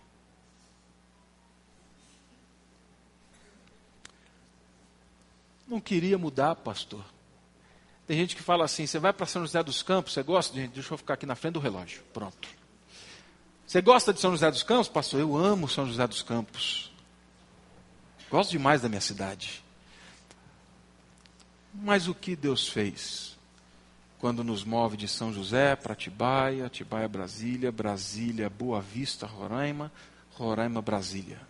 Não 5.66 5.80
queria 5.80 6.16
mudar, 6.16 6.54
pastor. 6.56 7.04
Tem 8.06 8.16
gente 8.16 8.36
que 8.36 8.42
fala 8.42 8.64
assim: 8.64 8.86
você 8.86 8.98
vai 8.98 9.12
para 9.12 9.26
São 9.26 9.42
José 9.42 9.62
dos 9.62 9.82
Campos, 9.82 10.12
você 10.12 10.22
gosta? 10.22 10.54
Gente, 10.54 10.72
deixa 10.72 10.92
eu 10.92 10.98
ficar 10.98 11.14
aqui 11.14 11.26
na 11.26 11.34
frente 11.34 11.54
do 11.54 11.60
relógio. 11.60 12.02
Pronto. 12.12 12.48
Você 13.66 13.80
gosta 13.80 14.12
de 14.12 14.20
São 14.20 14.30
José 14.30 14.50
dos 14.50 14.62
Campos, 14.62 14.88
pastor? 14.88 15.20
Eu 15.20 15.36
amo 15.36 15.68
São 15.68 15.86
José 15.86 16.06
dos 16.06 16.22
Campos. 16.22 16.92
Gosto 18.30 18.50
demais 18.50 18.80
da 18.82 18.88
minha 18.88 19.00
cidade. 19.00 19.62
Mas 21.74 22.08
o 22.08 22.14
que 22.14 22.34
Deus 22.34 22.68
fez? 22.68 23.36
quando 24.18 24.42
nos 24.42 24.64
move 24.64 24.96
de 24.96 25.06
São 25.06 25.32
José 25.32 25.76
para 25.76 25.92
Atibaia, 25.92 26.66
Atibaia, 26.66 27.08
Brasília, 27.08 27.70
Brasília, 27.70 28.48
Boa 28.48 28.80
Vista, 28.80 29.26
Roraima, 29.26 29.92
Roraima, 30.32 30.80
Brasília. 30.80 31.40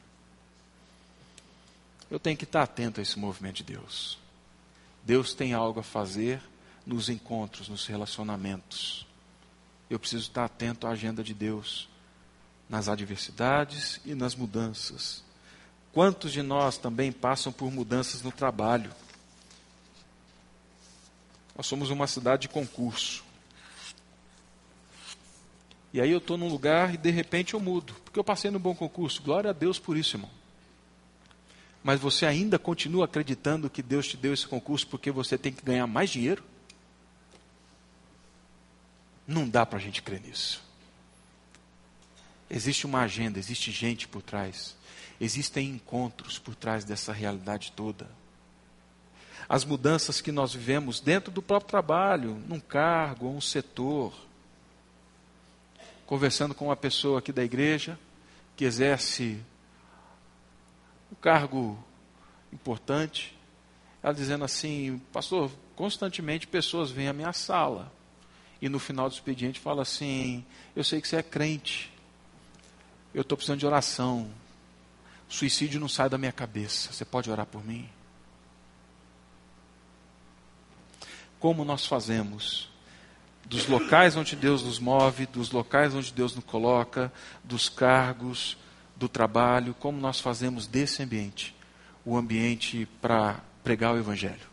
Eu 2.10 2.18
tenho 2.18 2.36
que 2.36 2.44
estar 2.44 2.62
atento 2.62 3.00
a 3.00 3.02
esse 3.02 3.18
movimento 3.18 3.56
de 3.56 3.64
Deus. 3.64 4.18
Deus 5.06 5.32
tem 5.32 5.54
algo 5.54 5.78
a 5.78 5.84
fazer 5.84 6.42
nos 6.84 7.08
encontros, 7.08 7.68
nos 7.68 7.86
relacionamentos. 7.86 9.06
eu 9.88 10.00
preciso 10.00 10.24
estar 10.24 10.44
atento 10.44 10.84
à 10.84 10.90
agenda 10.90 11.22
de 11.22 11.32
Deus 11.32 11.88
nas 12.68 12.88
adversidades 12.88 14.00
e 14.04 14.16
nas 14.16 14.34
mudanças. 14.34 15.22
Quantos 15.92 16.32
de 16.32 16.42
nós 16.42 16.76
também 16.76 17.12
passam 17.12 17.52
por 17.52 17.70
mudanças 17.70 18.20
no 18.20 18.32
trabalho? 18.32 18.90
Nós 21.56 21.66
somos 21.68 21.88
uma 21.88 22.08
cidade 22.08 22.42
de 22.42 22.48
concurso. 22.48 23.24
E 25.92 26.00
aí 26.00 26.10
eu 26.10 26.18
estou 26.18 26.36
num 26.36 26.48
lugar 26.48 26.92
e 26.92 26.96
de 26.96 27.10
repente 27.10 27.54
eu 27.54 27.60
mudo, 27.60 27.94
porque 28.04 28.18
eu 28.18 28.24
passei 28.24 28.50
no 28.50 28.58
bom 28.58 28.74
concurso. 28.74 29.22
Glória 29.22 29.50
a 29.50 29.52
Deus 29.52 29.78
por 29.78 29.96
isso, 29.96 30.16
irmão. 30.16 30.30
Mas 31.86 32.00
você 32.00 32.26
ainda 32.26 32.58
continua 32.58 33.04
acreditando 33.04 33.70
que 33.70 33.80
Deus 33.80 34.08
te 34.08 34.16
deu 34.16 34.34
esse 34.34 34.44
concurso 34.44 34.84
porque 34.88 35.08
você 35.08 35.38
tem 35.38 35.52
que 35.52 35.64
ganhar 35.64 35.86
mais 35.86 36.10
dinheiro? 36.10 36.42
Não 39.24 39.48
dá 39.48 39.64
para 39.64 39.78
a 39.78 39.80
gente 39.80 40.02
crer 40.02 40.20
nisso. 40.20 40.60
Existe 42.50 42.86
uma 42.86 43.02
agenda, 43.02 43.38
existe 43.38 43.70
gente 43.70 44.08
por 44.08 44.20
trás, 44.20 44.74
existem 45.20 45.68
encontros 45.68 46.40
por 46.40 46.56
trás 46.56 46.84
dessa 46.84 47.12
realidade 47.12 47.70
toda. 47.70 48.10
As 49.48 49.64
mudanças 49.64 50.20
que 50.20 50.32
nós 50.32 50.54
vivemos 50.54 50.98
dentro 50.98 51.30
do 51.30 51.40
próprio 51.40 51.70
trabalho, 51.70 52.42
num 52.48 52.58
cargo, 52.58 53.28
um 53.28 53.40
setor. 53.40 54.12
Conversando 56.04 56.52
com 56.52 56.64
uma 56.64 56.76
pessoa 56.76 57.20
aqui 57.20 57.30
da 57.30 57.44
igreja 57.44 57.96
que 58.56 58.64
exerce 58.64 59.40
um 61.10 61.14
cargo 61.14 61.78
importante, 62.52 63.36
ela 64.02 64.14
dizendo 64.14 64.44
assim: 64.44 64.98
Pastor, 65.12 65.50
constantemente 65.74 66.46
pessoas 66.46 66.90
vêm 66.90 67.08
à 67.08 67.12
minha 67.12 67.32
sala 67.32 67.92
e 68.60 68.68
no 68.68 68.78
final 68.78 69.08
do 69.08 69.12
expediente 69.12 69.60
fala 69.60 69.82
assim: 69.82 70.44
Eu 70.74 70.84
sei 70.84 71.00
que 71.00 71.08
você 71.08 71.16
é 71.16 71.22
crente, 71.22 71.92
eu 73.14 73.22
estou 73.22 73.36
precisando 73.36 73.60
de 73.60 73.66
oração. 73.66 74.30
Suicídio 75.28 75.80
não 75.80 75.88
sai 75.88 76.08
da 76.08 76.16
minha 76.16 76.32
cabeça. 76.32 76.92
Você 76.92 77.04
pode 77.04 77.30
orar 77.30 77.46
por 77.46 77.64
mim? 77.64 77.88
Como 81.40 81.64
nós 81.64 81.84
fazemos? 81.84 82.68
Dos 83.44 83.66
locais 83.66 84.16
onde 84.16 84.34
Deus 84.34 84.62
nos 84.62 84.78
move, 84.78 85.26
dos 85.26 85.50
locais 85.50 85.94
onde 85.94 86.12
Deus 86.12 86.34
nos 86.34 86.44
coloca, 86.44 87.12
dos 87.44 87.68
cargos, 87.68 88.56
do 88.96 89.08
trabalho, 89.08 89.74
como 89.74 90.00
nós 90.00 90.20
fazemos 90.20 90.66
desse 90.66 91.02
ambiente 91.02 91.56
o 92.06 92.16
ambiente 92.16 92.86
para 93.02 93.40
pregar 93.64 93.92
o 93.92 93.98
Evangelho. 93.98 94.46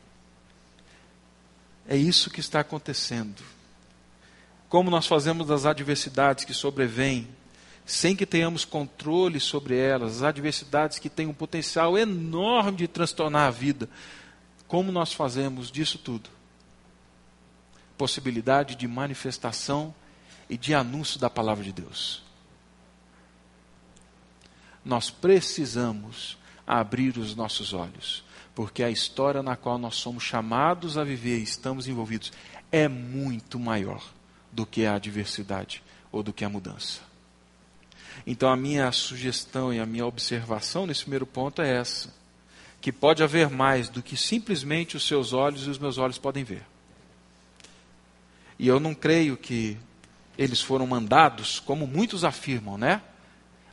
É 1.88 1.96
isso 1.96 2.32
que 2.32 2.40
está 2.40 2.62
acontecendo. 2.62 3.44
Como 4.68 4.90
nós 4.90 5.06
fazemos 5.06 5.46
das 5.46 5.68
adversidades 5.68 6.44
que 6.44 6.54
sobrevêm 6.54 7.28
sem 7.86 8.16
que 8.16 8.26
tenhamos 8.26 8.66
controle 8.66 9.40
sobre 9.40 9.78
elas, 9.78 10.18
as 10.18 10.24
adversidades 10.24 10.98
que 10.98 11.10
têm 11.10 11.28
um 11.28 11.34
potencial 11.34 11.98
enorme 11.98 12.78
de 12.78 12.88
transtornar 12.88 13.48
a 13.48 13.52
vida. 13.52 13.90
Como 14.68 14.92
nós 14.92 15.14
fazemos 15.14 15.70
disso 15.70 15.98
tudo? 16.00 16.30
Possibilidade 17.98 18.76
de 18.76 18.88
manifestação 18.88 19.94
e 20.50 20.58
de 20.58 20.74
anúncio 20.74 21.20
da 21.20 21.30
palavra 21.30 21.64
de 21.64 21.74
Deus. 21.74 22.23
Nós 24.84 25.10
precisamos 25.10 26.38
abrir 26.66 27.18
os 27.18 27.36
nossos 27.36 27.74
olhos, 27.74 28.24
porque 28.54 28.84
a 28.84 28.90
história 28.90 29.42
na 29.42 29.56
qual 29.56 29.78
nós 29.78 29.96
somos 29.96 30.24
chamados 30.24 30.98
a 30.98 31.04
viver 31.04 31.40
e 31.40 31.44
estamos 31.44 31.88
envolvidos 31.88 32.32
é 32.72 32.88
muito 32.88 33.60
maior 33.60 34.04
do 34.52 34.66
que 34.66 34.86
a 34.86 34.96
adversidade 34.96 35.84
ou 36.12 36.22
do 36.22 36.34
que 36.34 36.46
a 36.46 36.50
mudança. 36.50 37.02
Então, 38.25 38.50
a 38.50 38.56
minha 38.56 38.92
sugestão 38.92 39.74
e 39.74 39.80
a 39.80 39.86
minha 39.86 40.06
observação 40.06 40.86
nesse 40.86 41.02
primeiro 41.02 41.26
ponto 41.26 41.62
é 41.62 41.78
essa: 41.78 42.13
que 42.80 42.91
pode 42.91 43.24
haver 43.24 43.50
mais 43.50 43.89
do 43.89 44.04
que 44.04 44.15
simplesmente 44.15 44.96
os 44.96 45.08
seus 45.08 45.34
olhos 45.34 45.65
e 45.65 45.69
os 45.69 45.80
meus 45.80 45.98
olhos 45.98 46.17
podem 46.17 46.43
ver. 46.43 46.63
E 48.60 48.67
eu 48.67 48.80
não 48.80 48.93
creio 48.93 49.36
que 49.36 49.78
eles 50.38 50.62
foram 50.62 50.86
mandados, 50.86 51.60
como 51.60 51.88
muitos 51.88 52.24
afirmam, 52.24 52.78
né? 52.78 53.02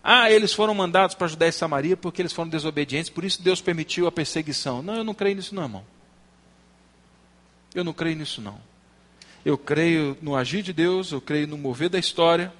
Ah, 0.02 0.30
eles 0.30 0.52
foram 0.52 0.74
mandados 0.74 1.14
para 1.14 1.28
Judéia 1.28 1.50
e 1.50 1.52
Samaria 1.52 1.96
porque 1.96 2.22
eles 2.22 2.32
foram 2.32 2.48
desobedientes, 2.48 3.10
por 3.10 3.24
isso 3.24 3.42
Deus 3.42 3.60
permitiu 3.60 4.06
a 4.06 4.12
perseguição. 4.12 4.82
Não, 4.82 4.96
eu 4.96 5.04
não 5.04 5.14
creio 5.14 5.36
nisso, 5.36 5.54
não, 5.54 5.62
irmão. 5.64 5.84
Eu 7.74 7.84
não 7.84 7.92
creio 7.92 8.16
nisso, 8.16 8.40
não. 8.40 8.58
Eu 9.44 9.56
creio 9.56 10.16
no 10.20 10.34
agir 10.34 10.62
de 10.62 10.72
Deus, 10.72 11.12
eu 11.12 11.20
creio 11.20 11.46
no 11.46 11.56
mover 11.56 11.88
da 11.88 11.98
história, 11.98 12.52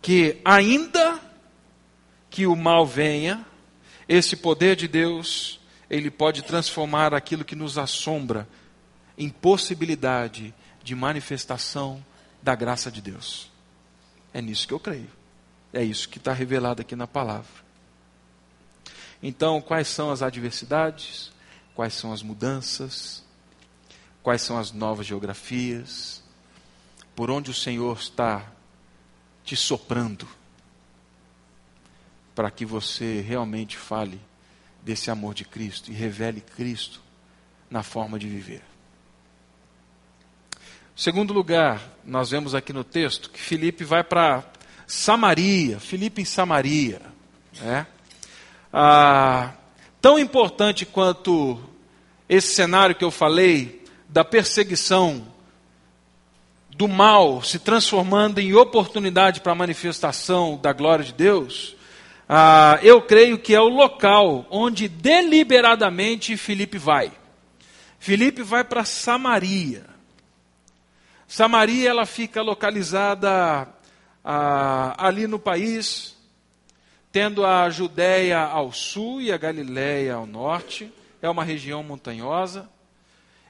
que 0.00 0.40
ainda 0.44 1.20
que 2.30 2.46
o 2.46 2.54
mal 2.54 2.86
venha, 2.86 3.44
esse 4.08 4.36
poder 4.36 4.76
de 4.76 4.86
Deus, 4.86 5.58
ele 5.90 6.10
pode 6.10 6.42
transformar 6.42 7.14
aquilo 7.14 7.44
que 7.44 7.56
nos 7.56 7.78
assombra 7.78 8.48
em 9.16 9.28
possibilidade 9.28 10.54
de 10.82 10.94
manifestação 10.94 12.04
da 12.42 12.54
graça 12.54 12.90
de 12.90 13.00
Deus. 13.00 13.50
É 14.32 14.40
nisso 14.40 14.68
que 14.68 14.74
eu 14.74 14.80
creio. 14.80 15.17
É 15.72 15.82
isso 15.82 16.08
que 16.08 16.18
está 16.18 16.32
revelado 16.32 16.80
aqui 16.80 16.96
na 16.96 17.06
palavra. 17.06 17.68
Então, 19.22 19.60
quais 19.60 19.88
são 19.88 20.10
as 20.10 20.22
adversidades? 20.22 21.30
Quais 21.74 21.94
são 21.94 22.12
as 22.12 22.22
mudanças? 22.22 23.24
Quais 24.22 24.42
são 24.42 24.58
as 24.58 24.72
novas 24.72 25.06
geografias? 25.06 26.22
Por 27.14 27.30
onde 27.30 27.50
o 27.50 27.54
Senhor 27.54 27.96
está 27.98 28.50
te 29.44 29.56
soprando 29.56 30.28
para 32.34 32.50
que 32.50 32.64
você 32.64 33.20
realmente 33.20 33.76
fale 33.76 34.20
desse 34.80 35.10
amor 35.10 35.34
de 35.34 35.44
Cristo 35.44 35.90
e 35.90 35.94
revele 35.94 36.40
Cristo 36.40 37.02
na 37.68 37.82
forma 37.82 38.18
de 38.18 38.28
viver. 38.28 38.62
Segundo 40.94 41.32
lugar, 41.32 41.82
nós 42.04 42.30
vemos 42.30 42.54
aqui 42.54 42.72
no 42.72 42.84
texto 42.84 43.30
que 43.30 43.40
Felipe 43.40 43.82
vai 43.82 44.04
para 44.04 44.44
Samaria, 44.88 45.78
Filipe 45.78 46.22
em 46.22 46.24
Samaria. 46.24 47.02
Né? 47.60 47.86
Ah, 48.72 49.52
tão 50.00 50.18
importante 50.18 50.86
quanto 50.86 51.60
esse 52.26 52.54
cenário 52.54 52.94
que 52.94 53.04
eu 53.04 53.10
falei 53.10 53.84
da 54.08 54.24
perseguição 54.24 55.26
do 56.70 56.88
mal 56.88 57.42
se 57.42 57.58
transformando 57.58 58.38
em 58.38 58.54
oportunidade 58.54 59.42
para 59.42 59.52
a 59.52 59.54
manifestação 59.54 60.56
da 60.56 60.72
glória 60.72 61.04
de 61.04 61.12
Deus, 61.12 61.76
ah, 62.26 62.78
eu 62.82 63.02
creio 63.02 63.38
que 63.38 63.54
é 63.54 63.60
o 63.60 63.68
local 63.68 64.46
onde 64.48 64.88
deliberadamente 64.88 66.34
Filipe 66.38 66.78
vai. 66.78 67.12
Filipe 67.98 68.42
vai 68.42 68.64
para 68.64 68.86
Samaria. 68.86 69.84
Samaria 71.26 71.90
ela 71.90 72.06
fica 72.06 72.40
localizada 72.40 73.68
ah, 74.30 74.94
ali 74.98 75.26
no 75.26 75.38
país, 75.38 76.14
tendo 77.10 77.46
a 77.46 77.70
Judéia 77.70 78.40
ao 78.40 78.70
sul 78.70 79.22
e 79.22 79.32
a 79.32 79.38
Galiléia 79.38 80.16
ao 80.16 80.26
norte. 80.26 80.92
É 81.22 81.30
uma 81.30 81.42
região 81.42 81.82
montanhosa. 81.82 82.68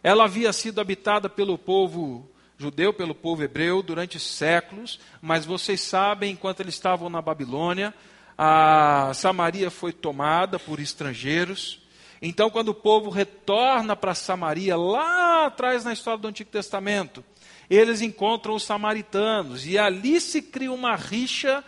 Ela 0.05 0.23
havia 0.23 0.53
sido 0.53 0.81
habitada 0.81 1.29
pelo 1.29 1.59
povo 1.59 2.31
judeu 2.57 2.93
pelo 2.93 3.15
povo 3.15 3.43
hebreu 3.43 3.83
durante 3.83 4.21
séculos, 4.21 5.01
mas 5.21 5.45
vocês 5.45 5.81
sabem, 5.81 6.33
enquanto 6.33 6.61
eles 6.61 6.75
estavam 6.75 7.09
na 7.09 7.23
Babilônia, 7.23 7.93
a 8.37 9.13
Samaria 9.15 9.71
foi 9.71 9.93
tomada 9.93 10.59
por 10.61 10.79
estrangeiros. 10.79 11.81
Então, 12.23 12.51
quando 12.51 12.69
o 12.69 12.75
povo 12.75 13.11
retorna 13.11 13.97
para 13.97 14.15
Samaria, 14.15 14.77
lá 14.77 15.47
atrás 15.47 15.85
na 15.85 15.93
história 15.93 16.19
do 16.21 16.29
Antigo 16.29 16.51
Testamento, 16.51 17.25
eles 17.69 18.01
encontram 18.01 18.55
os 18.55 18.63
samaritanos 18.63 19.67
e 19.67 19.77
ali 19.77 20.21
se 20.21 20.41
cria 20.41 20.73
uma 20.73 20.97
rixa 20.97 21.63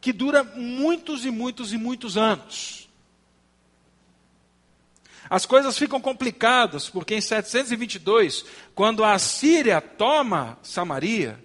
que 0.00 0.12
dura 0.12 0.42
muitos 0.42 1.24
e 1.24 1.30
muitos 1.30 1.72
e 1.72 1.76
muitos 1.76 2.16
anos. 2.16 2.88
As 5.30 5.46
coisas 5.46 5.78
ficam 5.78 6.00
complicadas, 6.00 6.88
porque 6.88 7.14
em 7.14 7.20
722, 7.20 8.44
quando 8.74 9.04
a 9.04 9.16
Síria 9.16 9.80
toma 9.80 10.58
Samaria, 10.60 11.38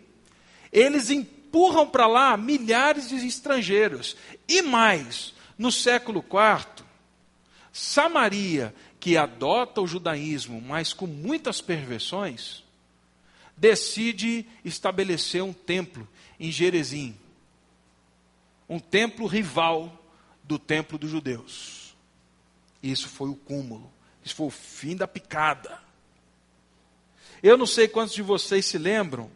eles 0.72 1.12
empurram 1.12 1.88
para 1.88 2.08
lá 2.08 2.36
milhares 2.36 3.10
de 3.10 3.16
estrangeiros. 3.28 4.18
E 4.48 4.64
mais, 4.64 5.36
no 5.56 5.72
século 5.72 6.26
IV, 6.28 6.84
Samaria, 7.72 8.74
que 9.00 9.18
adota 9.18 9.82
o 9.82 9.88
judaísmo, 9.88 10.60
mas 10.60 10.92
com 10.92 11.06
muitas 11.06 11.62
perversões, 11.62 12.65
decide 13.58 14.46
estabelecer 14.64 15.44
um 15.44 15.54
templo 15.54 16.08
em 16.40 16.52
Jerezim. 16.52 17.18
Um 18.68 18.80
templo 18.80 19.28
rival 19.28 20.04
do 20.44 20.58
templo 20.58 20.98
dos 20.98 21.10
judeus. 21.10 21.96
Isso 22.82 23.08
foi 23.08 23.30
o 23.30 23.36
cúmulo. 23.36 23.92
Isso 24.24 24.36
foi 24.36 24.48
o 24.48 24.52
fim 24.52 24.96
da 24.96 25.08
picada. 25.08 25.80
Eu 27.42 27.58
não 27.58 27.66
sei 27.66 27.88
quantos 27.88 28.16
de 28.16 28.22
vocês 28.22 28.66
se 28.66 28.78
lembram 28.78 29.30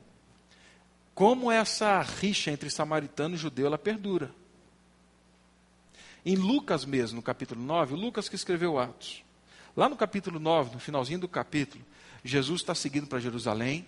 como 1.13 1.51
essa 1.51 2.01
rixa 2.01 2.49
entre 2.49 2.69
samaritano 2.69 3.36
e 3.36 3.38
judeu 3.38 3.67
ela 3.67 3.77
perdura. 3.77 4.34
Em 6.25 6.36
Lucas 6.36 6.86
mesmo, 6.86 7.17
no 7.17 7.21
capítulo 7.21 7.62
9, 7.62 7.95
Lucas 7.95 8.27
que 8.27 8.36
escreveu 8.36 8.79
Atos. 8.79 9.23
Lá 9.75 9.88
no 9.88 9.95
capítulo 9.95 10.39
9, 10.39 10.73
no 10.73 10.79
finalzinho 10.79 11.19
do 11.19 11.27
capítulo, 11.27 11.84
Jesus 12.23 12.62
está 12.62 12.75
seguindo 12.75 13.08
para 13.08 13.19
Jerusalém. 13.19 13.88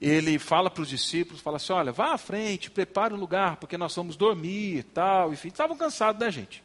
Ele 0.00 0.38
fala 0.38 0.70
para 0.70 0.82
os 0.82 0.88
discípulos, 0.88 1.40
fala 1.40 1.56
assim, 1.56 1.72
olha, 1.72 1.90
vá 1.90 2.12
à 2.12 2.18
frente, 2.18 2.70
prepare 2.70 3.12
um 3.12 3.18
lugar, 3.18 3.56
porque 3.56 3.76
nós 3.76 3.94
vamos 3.94 4.16
dormir 4.16 4.78
e 4.78 4.82
tal, 4.82 5.32
enfim, 5.32 5.48
estavam 5.48 5.76
cansados 5.76 6.20
da 6.20 6.30
gente. 6.30 6.62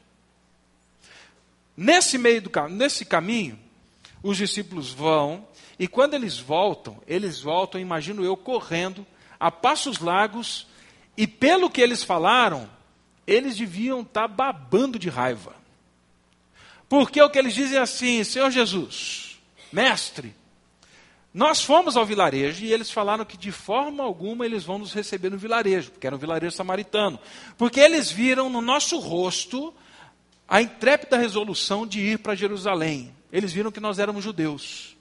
Nesse 1.76 2.18
meio 2.20 2.44
do 2.44 2.52
nesse 2.70 3.04
caminho, 3.04 3.58
os 4.22 4.38
discípulos 4.38 4.92
vão, 4.92 5.48
e 5.80 5.88
quando 5.88 6.14
eles 6.14 6.38
voltam, 6.38 7.02
eles 7.08 7.42
voltam, 7.42 7.82
imagino 7.82 8.24
eu, 8.24 8.38
correndo, 8.38 9.06
a 9.40 9.50
passos 9.50 10.00
largos, 10.00 10.68
e 11.18 11.26
pelo 11.26 11.70
que 11.70 11.82
eles 11.82 12.04
falaram, 12.04 12.70
eles 13.26 13.58
deviam 13.58 14.02
estar 14.02 14.22
tá 14.22 14.28
babando 14.28 15.00
de 15.00 15.10
raiva. 15.10 15.56
Porque 16.88 17.22
o 17.22 17.30
que 17.30 17.40
eles 17.40 17.56
dizem 17.56 17.80
é 17.80 17.82
assim, 17.82 18.24
Senhor 18.24 18.52
Jesus, 18.52 19.40
mestre, 19.72 20.36
nós 21.34 21.64
fomos 21.64 21.98
ao 21.98 22.06
vilarejo 22.06 22.64
e 22.64 22.72
eles 22.72 22.92
falaram 22.92 23.26
que 23.26 23.36
de 23.36 23.52
forma 23.52 24.04
alguma 24.04 24.46
eles 24.46 24.64
vão 24.64 24.78
nos 24.78 24.94
receber 24.94 25.32
no 25.32 25.38
vilarejo, 25.38 25.92
porque 25.92 26.06
era 26.06 26.16
um 26.16 26.20
vilarejo 26.20 26.56
samaritano. 26.56 27.20
Porque 27.58 27.80
eles 27.80 28.12
viram 28.12 28.52
no 28.52 28.62
nosso 28.62 29.00
rosto 29.00 29.74
a 30.48 30.62
intrépida 30.62 31.18
resolução 31.18 31.88
de 31.88 32.00
ir 32.00 32.20
para 32.20 32.36
Jerusalém. 32.36 33.16
Eles 33.32 33.52
viram 33.52 33.72
que 33.72 33.80
nós 33.80 33.98
éramos 33.98 34.24
judeus. 34.24 34.96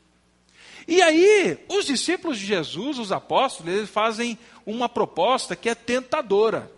E 0.88 1.03
aí, 1.03 1.59
os 1.68 1.85
discípulos 1.85 2.38
de 2.38 2.47
Jesus, 2.47 2.99
os 2.99 3.12
apóstolos, 3.12 3.73
eles 3.73 3.90
fazem 3.90 4.38
uma 4.64 4.88
proposta 4.88 5.55
que 5.55 5.68
é 5.68 5.75
tentadora. 5.75 6.73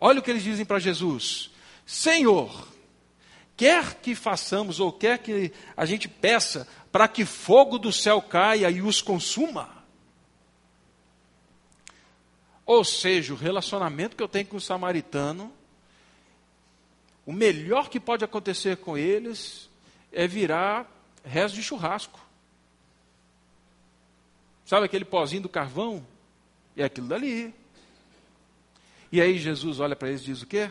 Olha 0.00 0.18
o 0.18 0.22
que 0.22 0.30
eles 0.30 0.42
dizem 0.42 0.64
para 0.64 0.80
Jesus: 0.80 1.50
Senhor, 1.86 2.68
quer 3.56 3.94
que 3.94 4.14
façamos 4.16 4.80
ou 4.80 4.92
quer 4.92 5.18
que 5.18 5.52
a 5.76 5.86
gente 5.86 6.08
peça 6.08 6.66
para 6.94 7.08
que 7.08 7.24
fogo 7.24 7.76
do 7.76 7.90
céu 7.90 8.22
caia 8.22 8.70
e 8.70 8.80
os 8.80 9.02
consuma. 9.02 9.68
Ou 12.64 12.84
seja, 12.84 13.34
o 13.34 13.36
relacionamento 13.36 14.14
que 14.14 14.22
eu 14.22 14.28
tenho 14.28 14.46
com 14.46 14.58
o 14.58 14.60
samaritano, 14.60 15.52
o 17.26 17.32
melhor 17.32 17.88
que 17.88 17.98
pode 17.98 18.24
acontecer 18.24 18.76
com 18.76 18.96
eles 18.96 19.68
é 20.12 20.28
virar 20.28 20.88
resto 21.24 21.56
de 21.56 21.64
churrasco. 21.64 22.20
Sabe 24.64 24.86
aquele 24.86 25.04
pozinho 25.04 25.42
do 25.42 25.48
carvão? 25.48 26.06
É 26.76 26.84
aquilo 26.84 27.08
dali. 27.08 27.52
E 29.10 29.20
aí 29.20 29.36
Jesus 29.36 29.80
olha 29.80 29.96
para 29.96 30.10
eles 30.10 30.20
e 30.20 30.26
diz 30.26 30.42
o 30.42 30.46
quê? 30.46 30.70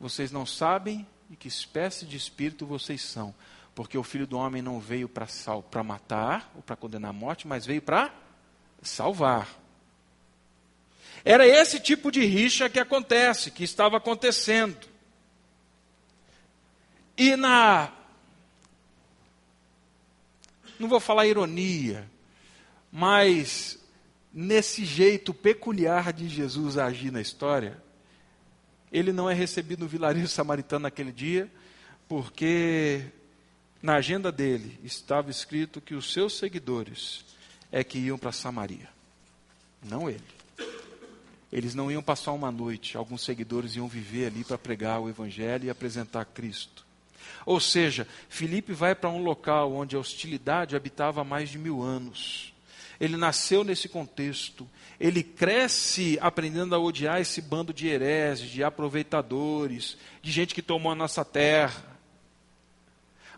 Vocês 0.00 0.32
não 0.32 0.44
sabem 0.44 1.06
de 1.30 1.36
que 1.36 1.46
espécie 1.46 2.04
de 2.04 2.16
espírito 2.16 2.66
vocês 2.66 3.00
são. 3.00 3.32
Porque 3.74 3.96
o 3.96 4.02
filho 4.02 4.26
do 4.26 4.36
homem 4.36 4.60
não 4.60 4.78
veio 4.78 5.08
para 5.08 5.82
matar 5.82 6.52
ou 6.54 6.62
para 6.62 6.76
condenar 6.76 7.10
a 7.10 7.14
morte, 7.14 7.46
mas 7.46 7.64
veio 7.64 7.80
para 7.80 8.12
salvar. 8.82 9.48
Era 11.24 11.46
esse 11.46 11.80
tipo 11.80 12.10
de 12.10 12.24
rixa 12.24 12.68
que 12.68 12.80
acontece, 12.80 13.50
que 13.50 13.64
estava 13.64 13.96
acontecendo. 13.96 14.76
E 17.16 17.36
na. 17.36 17.92
Não 20.78 20.88
vou 20.88 20.98
falar 20.98 21.26
ironia, 21.26 22.10
mas 22.90 23.78
nesse 24.32 24.84
jeito 24.84 25.32
peculiar 25.32 26.12
de 26.12 26.28
Jesus 26.28 26.76
agir 26.76 27.12
na 27.12 27.20
história, 27.20 27.80
ele 28.90 29.12
não 29.12 29.30
é 29.30 29.34
recebido 29.34 29.80
no 29.80 29.88
vilarejo 29.88 30.26
samaritano 30.26 30.82
naquele 30.82 31.12
dia, 31.12 31.50
porque 32.08 33.04
na 33.82 33.96
agenda 33.96 34.30
dele 34.30 34.78
estava 34.84 35.30
escrito 35.30 35.80
que 35.80 35.94
os 35.94 36.12
seus 36.12 36.38
seguidores 36.38 37.24
é 37.70 37.82
que 37.82 37.98
iam 37.98 38.16
para 38.16 38.32
Samaria, 38.32 38.88
não 39.82 40.08
ele. 40.08 40.22
Eles 41.52 41.74
não 41.74 41.90
iam 41.90 42.02
passar 42.02 42.32
uma 42.32 42.50
noite, 42.50 42.96
alguns 42.96 43.22
seguidores 43.22 43.76
iam 43.76 43.88
viver 43.88 44.26
ali 44.26 44.44
para 44.44 44.56
pregar 44.56 45.00
o 45.00 45.08
Evangelho 45.08 45.66
e 45.66 45.70
apresentar 45.70 46.24
Cristo. 46.24 46.86
Ou 47.44 47.60
seja, 47.60 48.06
Filipe 48.28 48.72
vai 48.72 48.94
para 48.94 49.10
um 49.10 49.22
local 49.22 49.74
onde 49.74 49.96
a 49.96 49.98
hostilidade 49.98 50.76
habitava 50.76 51.20
há 51.20 51.24
mais 51.24 51.50
de 51.50 51.58
mil 51.58 51.82
anos 51.82 52.52
ele 53.02 53.16
nasceu 53.16 53.64
nesse 53.64 53.88
contexto, 53.88 54.68
ele 55.00 55.24
cresce 55.24 56.16
aprendendo 56.20 56.72
a 56.72 56.78
odiar 56.78 57.20
esse 57.20 57.42
bando 57.42 57.74
de 57.74 57.88
hereses, 57.88 58.48
de 58.48 58.62
aproveitadores, 58.62 59.96
de 60.22 60.30
gente 60.30 60.54
que 60.54 60.62
tomou 60.62 60.92
a 60.92 60.94
nossa 60.94 61.24
terra. 61.24 61.91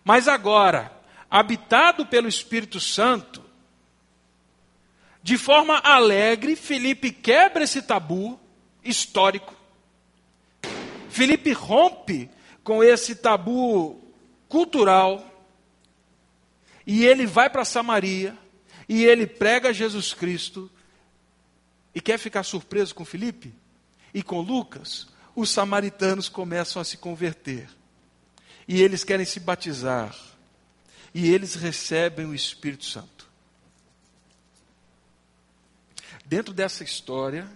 Mas 0.05 0.29
agora, 0.29 0.93
habitado 1.31 2.05
pelo 2.05 2.29
Espírito 2.29 2.79
Santo, 2.79 3.43
de 5.23 5.39
forma 5.39 5.79
alegre, 5.79 6.55
Felipe 6.55 7.11
quebra 7.11 7.65
esse 7.65 7.81
tabu 7.81 8.39
histórico. 8.85 9.55
Felipe 11.09 11.53
rompe 11.53 12.29
com 12.63 12.85
esse 12.85 13.17
tabu 13.17 14.01
cultural 14.49 15.25
e 16.87 17.07
ele 17.07 17.25
vai 17.25 17.49
para 17.49 17.65
Samaria 17.65 18.37
e 18.89 19.05
ele 19.05 19.27
prega 19.27 19.73
Jesus 19.73 20.13
Cristo 20.13 20.71
e 21.95 22.01
quer 22.01 22.19
ficar 22.19 22.43
surpreso 22.43 22.95
com 22.95 23.05
Felipe 23.05 23.55
e 24.13 24.23
com 24.23 24.41
Lucas, 24.41 25.09
os 25.35 25.51
samaritanos 25.51 26.29
começam 26.29 26.83
a 26.83 26.85
se 26.85 26.97
converter. 26.97 27.69
E 28.67 28.81
eles 28.81 29.05
querem 29.05 29.27
se 29.27 29.41
batizar. 29.41 30.15
E 31.15 31.33
eles 31.33 31.55
recebem 31.55 32.27
o 32.27 32.35
Espírito 32.35 32.85
Santo. 32.85 33.29
Dentro 36.25 36.55
dessa 36.55 36.83
história, 36.83 37.51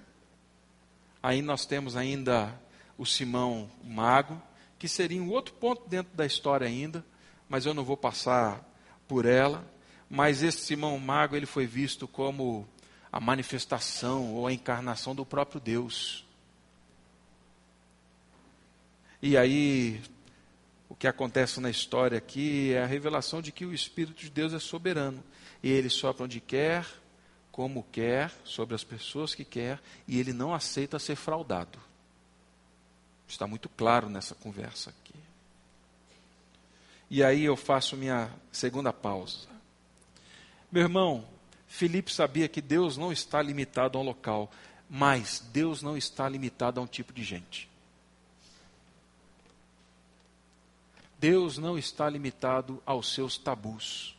aí 1.23 1.43
nós 1.43 1.65
temos 1.65 1.97
ainda 1.97 2.55
o 2.97 3.07
Simão 3.07 3.71
o 3.83 3.89
Mago, 3.89 4.41
que 4.79 4.87
seria 4.87 5.23
um 5.23 5.31
outro 5.31 5.55
ponto 5.55 5.89
dentro 5.89 6.15
da 6.15 6.27
história 6.27 6.67
ainda, 6.67 7.05
mas 7.49 7.67
eu 7.67 7.75
não 7.75 7.85
vou 7.85 7.97
passar 7.97 8.63
por 9.09 9.25
ela 9.25 9.65
mas 10.09 10.43
esse 10.43 10.59
Simão 10.59 10.99
Mago 10.99 11.37
ele 11.37 11.47
foi 11.47 11.67
visto 11.67 12.09
como 12.09 12.67
a 13.13 13.21
manifestação 13.21 14.35
ou 14.35 14.47
a 14.47 14.53
encarnação 14.53 15.15
do 15.15 15.25
próprio 15.25 15.61
Deus. 15.61 16.25
E 19.21 19.37
aí, 19.37 20.01
o 20.89 20.95
que 20.95 21.07
acontece 21.07 21.61
na 21.61 21.71
história 21.71 22.17
aqui 22.17 22.73
é 22.73 22.83
a 22.83 22.87
revelação 22.87 23.43
de 23.43 23.53
que 23.53 23.67
o 23.67 23.75
Espírito 23.75 24.23
de 24.23 24.31
Deus 24.31 24.53
é 24.53 24.59
soberano. 24.59 25.23
E 25.63 25.71
ele 25.71 25.91
sopra 25.91 26.25
onde 26.25 26.41
quer, 26.41 26.87
como 27.53 27.87
quer, 27.93 28.33
sobre 28.45 28.75
as 28.75 28.85
pessoas 28.85 29.35
que 29.35 29.45
quer, 29.45 29.81
e 30.07 30.19
ele 30.19 30.33
não 30.33 30.55
aceita 30.55 30.99
ser 30.99 31.17
fraudado. 31.17 31.79
Está 33.29 33.47
muito 33.47 33.69
claro 33.69 34.09
nessa 34.09 34.35
conversa 34.35 34.91
aqui. 34.91 35.19
E 37.11 37.23
aí 37.23 37.45
eu 37.45 37.57
faço 37.57 37.97
minha 37.97 38.31
segunda 38.51 38.93
pausa. 38.93 39.47
Meu 40.71 40.83
irmão, 40.83 41.27
Filipe 41.67 42.13
sabia 42.13 42.49
que 42.49 42.63
Deus 42.63 42.97
não 42.97 43.13
está 43.13 43.43
limitado 43.43 43.99
a 43.99 44.01
um 44.01 44.05
local, 44.05 44.51
mas 44.89 45.47
Deus 45.53 45.83
não 45.83 45.97
está 45.97 46.29
limitado 46.29 46.81
a 46.81 46.83
um 46.83 46.87
tipo 46.87 47.13
de 47.13 47.23
gente. 47.23 47.68
Deus 51.19 51.59
não 51.59 51.77
está 51.77 52.09
limitado 52.09 52.83
aos 52.87 53.13
seus 53.13 53.37
tabus. 53.37 54.17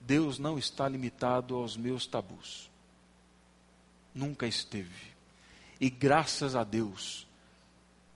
Deus 0.00 0.38
não 0.38 0.58
está 0.58 0.88
limitado 0.88 1.54
aos 1.54 1.76
meus 1.76 2.06
tabus. 2.06 2.70
Nunca 4.14 4.46
esteve. 4.46 5.10
E 5.80 5.88
graças 5.88 6.56
a 6.56 6.64
Deus, 6.64 7.26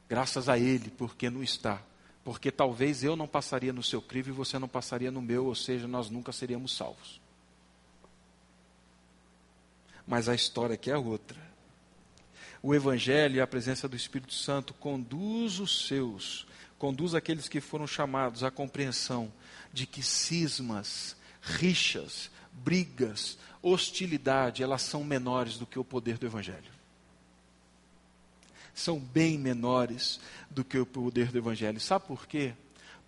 graças 0.08 0.48
a 0.48 0.58
Ele, 0.58 0.90
porque 0.90 1.28
não 1.28 1.42
está. 1.42 1.82
Porque 2.24 2.50
talvez 2.50 3.04
eu 3.04 3.16
não 3.16 3.28
passaria 3.28 3.72
no 3.72 3.82
seu 3.82 4.00
crivo 4.00 4.30
e 4.30 4.32
você 4.32 4.58
não 4.58 4.68
passaria 4.68 5.10
no 5.10 5.20
meu, 5.20 5.46
ou 5.46 5.54
seja, 5.54 5.86
nós 5.86 6.08
nunca 6.08 6.32
seríamos 6.32 6.74
salvos 6.74 7.20
mas 10.06 10.28
a 10.28 10.34
história 10.34 10.74
aqui 10.74 10.90
é 10.90 10.96
outra. 10.96 11.40
O 12.62 12.74
Evangelho 12.74 13.36
e 13.36 13.40
a 13.40 13.46
presença 13.46 13.88
do 13.88 13.96
Espírito 13.96 14.32
Santo 14.32 14.72
conduz 14.74 15.58
os 15.58 15.86
seus, 15.86 16.46
conduz 16.84 17.14
aqueles 17.14 17.48
que 17.48 17.62
foram 17.62 17.86
chamados 17.86 18.44
à 18.44 18.50
compreensão 18.50 19.32
de 19.72 19.86
que 19.86 20.02
cismas, 20.02 21.16
rixas, 21.40 22.30
brigas, 22.52 23.38
hostilidade, 23.62 24.62
elas 24.62 24.82
são 24.82 25.02
menores 25.02 25.56
do 25.56 25.64
que 25.64 25.78
o 25.78 25.84
poder 25.84 26.18
do 26.18 26.26
Evangelho. 26.26 26.70
São 28.74 29.00
bem 29.00 29.38
menores 29.38 30.20
do 30.50 30.62
que 30.62 30.76
o 30.76 30.84
poder 30.84 31.32
do 31.32 31.38
Evangelho. 31.38 31.80
Sabe 31.80 32.04
por 32.06 32.26
quê? 32.26 32.52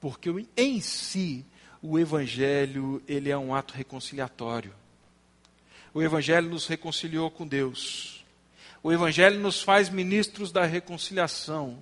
Porque 0.01 0.31
em 0.57 0.81
si 0.81 1.45
o 1.83 1.99
Evangelho 1.99 3.03
ele 3.07 3.29
é 3.29 3.37
um 3.37 3.55
ato 3.55 3.75
reconciliatório. 3.75 4.73
O 5.93 6.03
Evangelho 6.03 6.49
nos 6.49 6.67
reconciliou 6.67 7.31
com 7.31 7.47
Deus. 7.47 8.25
O 8.83 8.91
Evangelho 8.91 9.39
nos 9.39 9.63
faz 9.63 9.91
ministros 9.91 10.51
da 10.51 10.65
reconciliação. 10.65 11.79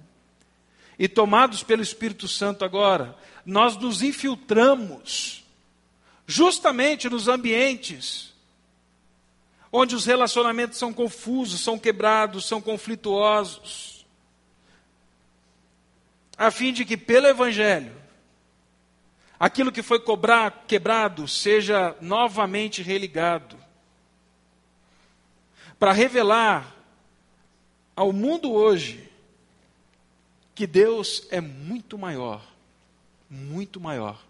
E 0.99 1.09
tomados 1.09 1.63
pelo 1.63 1.83
Espírito 1.83 2.29
Santo 2.29 2.65
agora, 2.65 3.17
nós 3.45 3.77
nos 3.77 4.03
infiltramos 4.03 5.45
justamente 6.27 7.09
nos 7.09 7.29
ambientes 7.29 8.33
onde 9.77 9.97
os 9.97 10.07
relacionamentos 10.07 10.79
são 10.79 10.93
confusos, 10.93 11.61
são 11.61 11.77
quebrados, 11.77 12.47
são 12.47 12.61
conflituosos, 12.61 14.07
a 16.39 16.49
fim 16.49 16.73
de 16.73 16.85
que 16.85 16.97
pelo 16.97 17.27
Evangelho, 17.27 17.93
aquilo 19.39 19.73
que 19.73 19.83
foi 19.83 19.99
cobrar, 19.99 20.65
quebrado 20.69 21.27
seja 21.27 21.97
novamente 22.01 22.83
religado, 22.83 23.59
para 25.77 25.91
revelar 25.91 26.73
ao 27.97 28.13
mundo 28.13 28.53
hoje 28.53 29.11
que 30.55 30.67
Deus 30.67 31.27
é 31.31 31.41
muito 31.41 31.99
maior, 31.99 32.47
muito 33.29 33.81
maior 33.81 34.23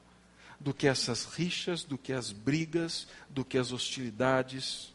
do 0.59 0.73
que 0.73 0.87
essas 0.87 1.27
rixas, 1.27 1.85
do 1.85 1.99
que 1.99 2.13
as 2.13 2.33
brigas, 2.33 3.07
do 3.29 3.45
que 3.45 3.59
as 3.59 3.71
hostilidades, 3.71 4.93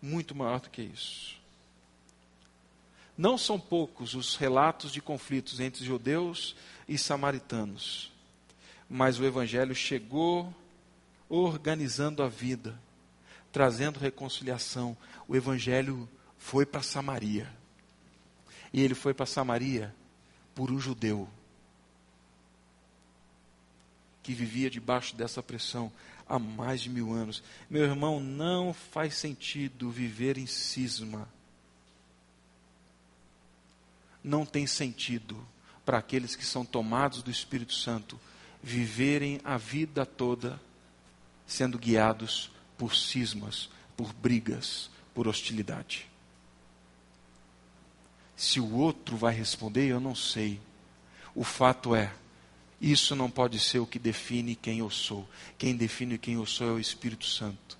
muito 0.00 0.34
maior 0.34 0.60
do 0.60 0.70
que 0.70 0.82
isso. 0.82 1.36
Não 3.16 3.36
são 3.36 3.60
poucos 3.60 4.14
os 4.14 4.36
relatos 4.36 4.90
de 4.90 5.02
conflitos 5.02 5.60
entre 5.60 5.84
judeus 5.84 6.56
e 6.88 6.96
samaritanos, 6.96 8.10
mas 8.88 9.20
o 9.20 9.24
Evangelho 9.24 9.74
chegou 9.74 10.52
organizando 11.28 12.22
a 12.22 12.28
vida, 12.28 12.78
trazendo 13.52 14.00
reconciliação. 14.00 14.96
O 15.28 15.36
Evangelho 15.36 16.08
foi 16.38 16.64
para 16.64 16.82
Samaria. 16.82 17.50
E 18.72 18.80
ele 18.80 18.94
foi 18.94 19.12
para 19.12 19.26
Samaria 19.26 19.94
por 20.54 20.70
um 20.70 20.78
judeu 20.78 21.28
que 24.22 24.32
vivia 24.32 24.70
debaixo 24.70 25.16
dessa 25.16 25.42
pressão 25.42 25.92
há 26.28 26.38
mais 26.38 26.80
de 26.80 26.88
mil 26.88 27.12
anos. 27.12 27.42
Meu 27.68 27.82
irmão, 27.82 28.20
não 28.20 28.72
faz 28.72 29.14
sentido 29.16 29.90
viver 29.90 30.38
em 30.38 30.46
cisma. 30.46 31.28
Não 34.22 34.46
tem 34.46 34.66
sentido 34.66 35.44
para 35.84 35.98
aqueles 35.98 36.36
que 36.36 36.44
são 36.44 36.64
tomados 36.64 37.22
do 37.22 37.30
Espírito 37.30 37.74
Santo 37.74 38.20
viverem 38.62 39.40
a 39.42 39.56
vida 39.56 40.06
toda 40.06 40.60
sendo 41.44 41.76
guiados 41.76 42.52
por 42.78 42.94
cismas, 42.94 43.68
por 43.96 44.12
brigas, 44.12 44.88
por 45.12 45.26
hostilidade. 45.26 46.11
Se 48.42 48.58
o 48.58 48.74
outro 48.74 49.16
vai 49.16 49.32
responder, 49.32 49.86
eu 49.86 50.00
não 50.00 50.16
sei. 50.16 50.58
O 51.32 51.44
fato 51.44 51.94
é, 51.94 52.12
isso 52.80 53.14
não 53.14 53.30
pode 53.30 53.60
ser 53.60 53.78
o 53.78 53.86
que 53.86 54.00
define 54.00 54.56
quem 54.56 54.80
eu 54.80 54.90
sou. 54.90 55.28
Quem 55.56 55.76
define 55.76 56.18
quem 56.18 56.34
eu 56.34 56.44
sou 56.44 56.66
é 56.66 56.72
o 56.72 56.80
Espírito 56.80 57.24
Santo. 57.24 57.78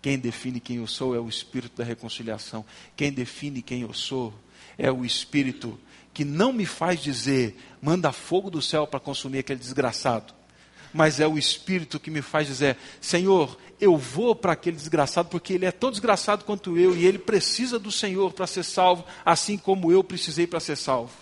Quem 0.00 0.18
define 0.18 0.60
quem 0.60 0.76
eu 0.78 0.86
sou 0.86 1.14
é 1.14 1.20
o 1.20 1.28
Espírito 1.28 1.76
da 1.76 1.84
reconciliação. 1.84 2.64
Quem 2.96 3.12
define 3.12 3.60
quem 3.60 3.82
eu 3.82 3.92
sou 3.92 4.32
é 4.78 4.90
o 4.90 5.04
Espírito 5.04 5.78
que 6.14 6.24
não 6.24 6.54
me 6.54 6.64
faz 6.64 7.02
dizer, 7.02 7.58
manda 7.82 8.10
fogo 8.10 8.48
do 8.48 8.62
céu 8.62 8.86
para 8.86 8.98
consumir 8.98 9.40
aquele 9.40 9.60
desgraçado. 9.60 10.32
Mas 10.98 11.20
é 11.20 11.28
o 11.28 11.38
Espírito 11.38 12.00
que 12.00 12.10
me 12.10 12.20
faz 12.20 12.48
dizer, 12.48 12.76
Senhor, 13.00 13.56
eu 13.80 13.96
vou 13.96 14.34
para 14.34 14.54
aquele 14.54 14.76
desgraçado 14.76 15.28
porque 15.28 15.52
ele 15.52 15.64
é 15.64 15.70
tão 15.70 15.92
desgraçado 15.92 16.44
quanto 16.44 16.76
eu 16.76 16.96
e 16.96 17.06
ele 17.06 17.20
precisa 17.20 17.78
do 17.78 17.92
Senhor 17.92 18.32
para 18.32 18.48
ser 18.48 18.64
salvo, 18.64 19.04
assim 19.24 19.56
como 19.56 19.92
eu 19.92 20.02
precisei 20.02 20.44
para 20.44 20.58
ser 20.58 20.74
salvo. 20.74 21.12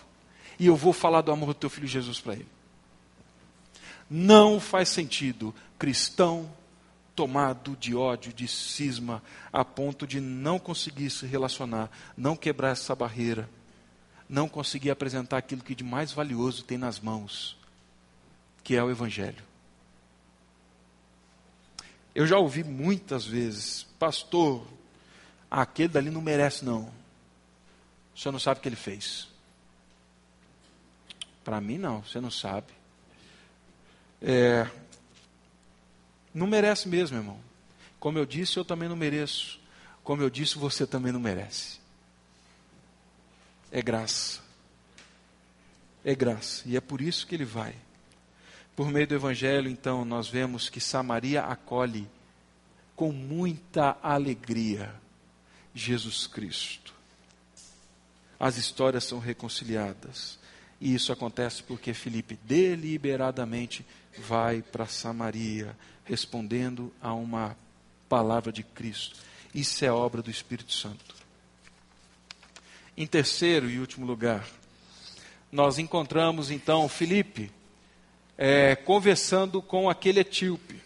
E 0.59 0.65
eu 0.65 0.75
vou 0.75 0.95
falar 0.95 1.21
do 1.21 1.31
amor 1.31 1.49
do 1.49 1.55
teu 1.57 1.69
filho 1.69 1.87
Jesus 1.87 2.19
para 2.19 2.33
ele. 2.33 2.49
Não 4.09 4.59
faz 4.59 4.89
sentido 4.89 5.55
cristão 5.79 6.51
tomado 7.15 7.77
de 7.77 7.95
ódio, 7.95 8.33
de 8.33 8.49
cisma, 8.49 9.23
a 9.53 9.63
ponto 9.63 10.07
de 10.07 10.23
não 10.23 10.59
conseguir 10.59 11.11
se 11.11 11.27
relacionar, 11.27 11.91
não 12.17 12.35
quebrar 12.35 12.71
essa 12.71 12.95
barreira, 12.95 13.47
não 14.27 14.49
conseguir 14.49 14.91
apresentar 14.91 15.37
aquilo 15.37 15.63
que 15.63 15.75
de 15.75 15.85
mais 15.85 16.13
valioso 16.13 16.65
tem 16.65 16.79
nas 16.79 16.99
mãos, 16.99 17.59
que 18.65 18.75
é 18.75 18.83
o 18.83 18.91
Evangelho. 18.91 19.45
Eu 22.17 22.27
já 22.27 22.39
ouvi 22.39 22.65
muitas 22.65 23.27
vezes, 23.27 23.83
pastor, 23.99 24.67
aquele 25.51 25.89
dali 25.89 26.09
não 26.09 26.23
merece 26.23 26.65
não. 26.65 26.91
O 28.15 28.19
senhor 28.19 28.33
não 28.33 28.39
sabe 28.39 28.59
o 28.59 28.63
que 28.63 28.71
ele 28.71 28.75
fez. 28.75 29.29
Para 31.45 31.61
mim 31.61 31.77
não, 31.77 32.03
você 32.03 32.19
não 32.19 32.31
sabe. 32.31 32.73
É, 34.23 34.67
não 36.33 36.47
merece 36.47 36.89
mesmo, 36.89 37.19
irmão. 37.19 37.39
Como 38.01 38.17
eu 38.17 38.25
disse, 38.25 38.57
eu 38.57 38.65
também 38.65 38.89
não 38.89 38.97
mereço. 38.97 39.61
Como 40.03 40.23
eu 40.23 40.31
disse, 40.31 40.57
você 40.57 40.87
também 40.87 41.13
não 41.13 41.21
merece. 41.21 41.79
É 43.71 43.83
graça. 43.83 44.41
É 46.03 46.15
graça. 46.15 46.63
E 46.65 46.79
é 46.79 46.81
por 46.81 47.03
isso 47.03 47.27
que 47.27 47.35
ele 47.35 47.45
vai. 47.45 47.75
Por 48.77 48.91
meio 48.91 49.07
do 49.07 49.15
Evangelho, 49.15 49.71
então, 49.71 50.05
nós 50.05 50.29
vemos 50.29 50.69
que 50.69 50.81
Samaria 50.81 51.43
acolhe 51.43 52.07
com 52.95 53.11
muita 53.11 53.97
alegria 54.03 54.95
Jesus 55.75 56.27
Cristo. 56.27 56.95
As 58.39 58.59
histórias 58.59 59.05
são 59.05 59.19
reconciliadas. 59.19 60.39
E 60.79 60.95
isso 60.95 61.11
acontece 61.11 61.63
porque 61.63 61.95
Felipe 61.95 62.39
deliberadamente 62.45 63.85
vai 64.19 64.61
para 64.61 64.87
Samaria, 64.87 65.75
respondendo 66.05 66.93
a 67.01 67.15
uma 67.15 67.57
palavra 68.11 68.53
de 68.53 68.63
Cristo. 68.63 69.19
Isso 69.55 69.87
é 69.87 69.91
obra 69.91 70.21
do 70.21 70.31
Espírito 70.31 70.73
Santo. 70.73 71.15
Em 72.95 73.07
terceiro 73.07 73.71
e 73.71 73.79
último 73.79 74.05
lugar, 74.05 74.47
nós 75.51 75.79
encontramos 75.79 76.51
então 76.51 76.87
Felipe 76.91 77.51
é, 78.37 78.75
conversando 78.77 79.63
com 79.63 79.89
aquele 79.89 80.21
etíope. 80.21 80.81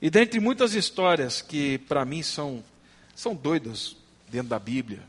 E 0.00 0.08
dentre 0.08 0.38
muitas 0.40 0.74
histórias 0.74 1.42
que 1.42 1.78
para 1.78 2.04
mim 2.04 2.22
são, 2.22 2.62
são 3.14 3.34
doidas 3.34 3.96
dentro 4.28 4.48
da 4.48 4.58
Bíblia, 4.58 5.00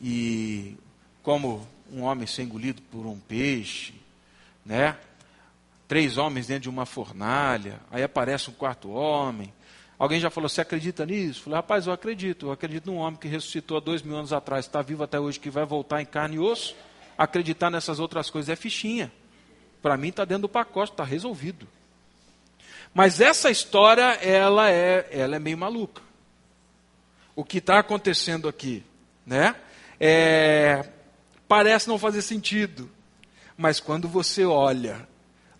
e 0.00 0.76
como 1.22 1.66
um 1.92 2.02
homem 2.02 2.26
ser 2.26 2.42
engolido 2.42 2.82
por 2.90 3.06
um 3.06 3.18
peixe, 3.18 3.94
né? 4.64 4.96
três 5.86 6.16
homens 6.18 6.46
dentro 6.46 6.64
de 6.64 6.68
uma 6.68 6.86
fornalha, 6.86 7.80
aí 7.90 8.02
aparece 8.02 8.50
um 8.50 8.52
quarto 8.52 8.90
homem. 8.90 9.52
Alguém 9.98 10.18
já 10.18 10.28
falou, 10.28 10.48
você 10.48 10.60
acredita 10.60 11.06
nisso? 11.06 11.42
Falei, 11.42 11.56
rapaz, 11.56 11.86
eu 11.86 11.92
acredito. 11.92 12.46
Eu 12.46 12.52
acredito 12.52 12.86
num 12.86 12.96
homem 12.96 13.18
que 13.18 13.28
ressuscitou 13.28 13.76
há 13.76 13.80
dois 13.80 14.02
mil 14.02 14.16
anos 14.16 14.32
atrás, 14.32 14.66
está 14.66 14.82
vivo 14.82 15.04
até 15.04 15.20
hoje, 15.20 15.38
que 15.38 15.50
vai 15.50 15.64
voltar 15.64 16.02
em 16.02 16.06
carne 16.06 16.36
e 16.36 16.38
osso. 16.38 16.74
Acreditar 17.16 17.70
nessas 17.70 18.00
outras 18.00 18.28
coisas 18.28 18.48
é 18.48 18.56
fichinha. 18.56 19.12
Para 19.84 19.98
mim 19.98 20.08
está 20.08 20.24
dentro 20.24 20.42
do 20.42 20.48
pacote, 20.48 20.92
está 20.92 21.04
resolvido. 21.04 21.68
Mas 22.94 23.20
essa 23.20 23.50
história, 23.50 24.14
ela 24.14 24.70
é, 24.70 25.06
ela 25.10 25.36
é 25.36 25.38
meio 25.38 25.58
maluca. 25.58 26.00
O 27.36 27.44
que 27.44 27.58
está 27.58 27.80
acontecendo 27.80 28.48
aqui, 28.48 28.82
né? 29.26 29.54
É, 30.00 30.88
parece 31.46 31.86
não 31.86 31.98
fazer 31.98 32.22
sentido. 32.22 32.90
Mas 33.58 33.78
quando 33.78 34.08
você 34.08 34.42
olha 34.46 35.06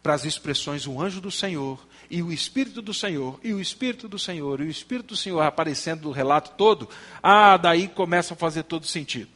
para 0.03 0.15
as 0.15 0.25
expressões 0.25 0.87
o 0.87 0.99
anjo 1.03 1.21
do 1.21 1.31
Senhor 1.31 1.87
e 2.09 2.23
o 2.23 2.33
Espírito 2.33 2.81
do 2.81 2.95
Senhor, 2.95 3.39
e 3.45 3.53
o 3.53 3.61
Espírito 3.61 4.09
do 4.09 4.19
Senhor, 4.19 4.63
e 4.63 4.65
o 4.65 4.71
Espírito 4.71 5.09
do 5.09 5.17
Senhor 5.19 5.43
aparecendo 5.43 6.05
no 6.05 6.13
relato 6.13 6.53
todo, 6.57 6.89
ah, 7.23 7.59
daí 7.59 7.89
começa 7.89 8.33
a 8.33 8.39
fazer 8.39 8.63
todo 8.63 8.87
sentido. 8.87 9.29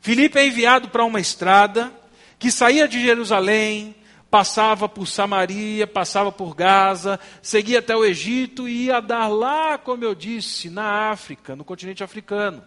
Filipe 0.00 0.40
é 0.40 0.46
enviado 0.48 0.88
para 0.88 1.04
uma 1.04 1.20
estrada 1.20 2.01
que 2.42 2.50
saía 2.50 2.88
de 2.88 3.00
Jerusalém, 3.00 3.94
passava 4.28 4.88
por 4.88 5.06
Samaria, 5.06 5.86
passava 5.86 6.32
por 6.32 6.56
Gaza, 6.56 7.20
seguia 7.40 7.78
até 7.78 7.96
o 7.96 8.04
Egito 8.04 8.68
e 8.68 8.86
ia 8.86 8.98
dar 8.98 9.28
lá, 9.28 9.78
como 9.78 10.02
eu 10.02 10.12
disse, 10.12 10.68
na 10.68 11.12
África, 11.12 11.54
no 11.54 11.64
continente 11.64 12.02
africano. 12.02 12.60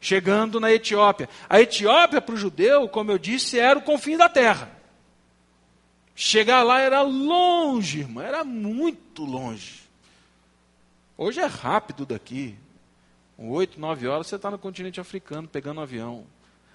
Chegando 0.00 0.58
na 0.58 0.72
Etiópia. 0.72 1.28
A 1.48 1.60
Etiópia, 1.60 2.20
para 2.20 2.34
o 2.34 2.36
judeu, 2.36 2.88
como 2.88 3.12
eu 3.12 3.18
disse, 3.18 3.56
era 3.56 3.78
o 3.78 3.82
confim 3.82 4.16
da 4.16 4.28
terra. 4.28 4.68
Chegar 6.12 6.64
lá 6.64 6.80
era 6.80 7.00
longe, 7.00 8.00
irmão, 8.00 8.24
era 8.24 8.42
muito 8.42 9.24
longe. 9.24 9.82
Hoje 11.16 11.38
é 11.38 11.46
rápido 11.46 12.04
daqui. 12.04 12.58
Oito, 13.38 13.78
nove 13.78 14.08
horas 14.08 14.26
você 14.26 14.34
está 14.34 14.50
no 14.50 14.58
continente 14.58 15.00
africano 15.00 15.46
pegando 15.46 15.80
avião. 15.80 16.26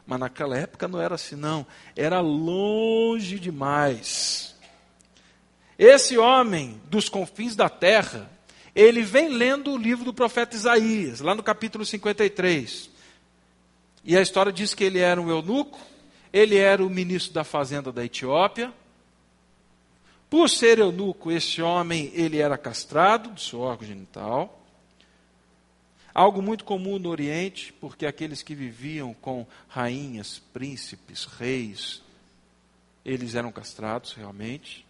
Mas 0.06 0.20
naquela 0.20 0.58
época 0.58 0.88
não 0.88 1.00
era 1.00 1.16
assim, 1.16 1.36
não. 1.36 1.66
Era 1.96 2.20
longe 2.20 3.40
demais. 3.40 4.56
Esse 5.78 6.18
homem 6.18 6.82
dos 6.86 7.10
confins 7.10 7.56
da 7.56 7.70
terra, 7.70 8.30
ele 8.76 9.02
vem 9.02 9.30
lendo 9.30 9.72
o 9.72 9.78
livro 9.78 10.06
do 10.06 10.14
profeta 10.14 10.56
Isaías, 10.56 11.20
lá 11.20 11.34
no 11.34 11.44
capítulo 11.44 11.86
53. 11.86 12.90
E 14.04 14.18
a 14.18 14.22
história 14.22 14.52
diz 14.52 14.74
que 14.74 14.84
ele 14.84 15.00
era 15.00 15.22
um 15.22 15.30
eunuco, 15.30 15.80
ele 16.32 16.58
era 16.58 16.84
o 16.86 16.90
ministro 16.90 17.34
da 17.34 17.44
fazenda 17.44 17.92
da 17.92 18.04
Etiópia. 18.04 18.74
Por 20.30 20.50
ser 20.50 20.80
eunuco, 20.80 21.32
esse 21.32 21.62
homem 21.62 22.12
ele 22.14 22.40
era 22.40 22.58
castrado 22.58 23.30
do 23.30 23.40
seu 23.40 23.60
órgão 23.60 23.88
genital. 23.88 24.63
Algo 26.14 26.42
muito 26.42 26.64
comum 26.64 27.00
no 27.00 27.10
Oriente, 27.10 27.74
porque 27.74 28.06
aqueles 28.06 28.44
que 28.44 28.54
viviam 28.54 29.14
com 29.16 29.48
rainhas, 29.68 30.40
príncipes, 30.54 31.26
reis, 31.26 32.04
eles 33.04 33.34
eram 33.34 33.52
castrados 33.52 34.14
realmente. 34.14 34.86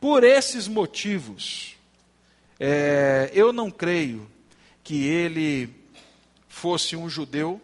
Por 0.00 0.24
esses 0.24 0.66
motivos, 0.66 1.76
é, 2.58 3.30
eu 3.32 3.52
não 3.52 3.70
creio 3.70 4.28
que 4.82 5.04
ele 5.04 5.70
fosse 6.48 6.96
um 6.96 7.08
judeu, 7.08 7.60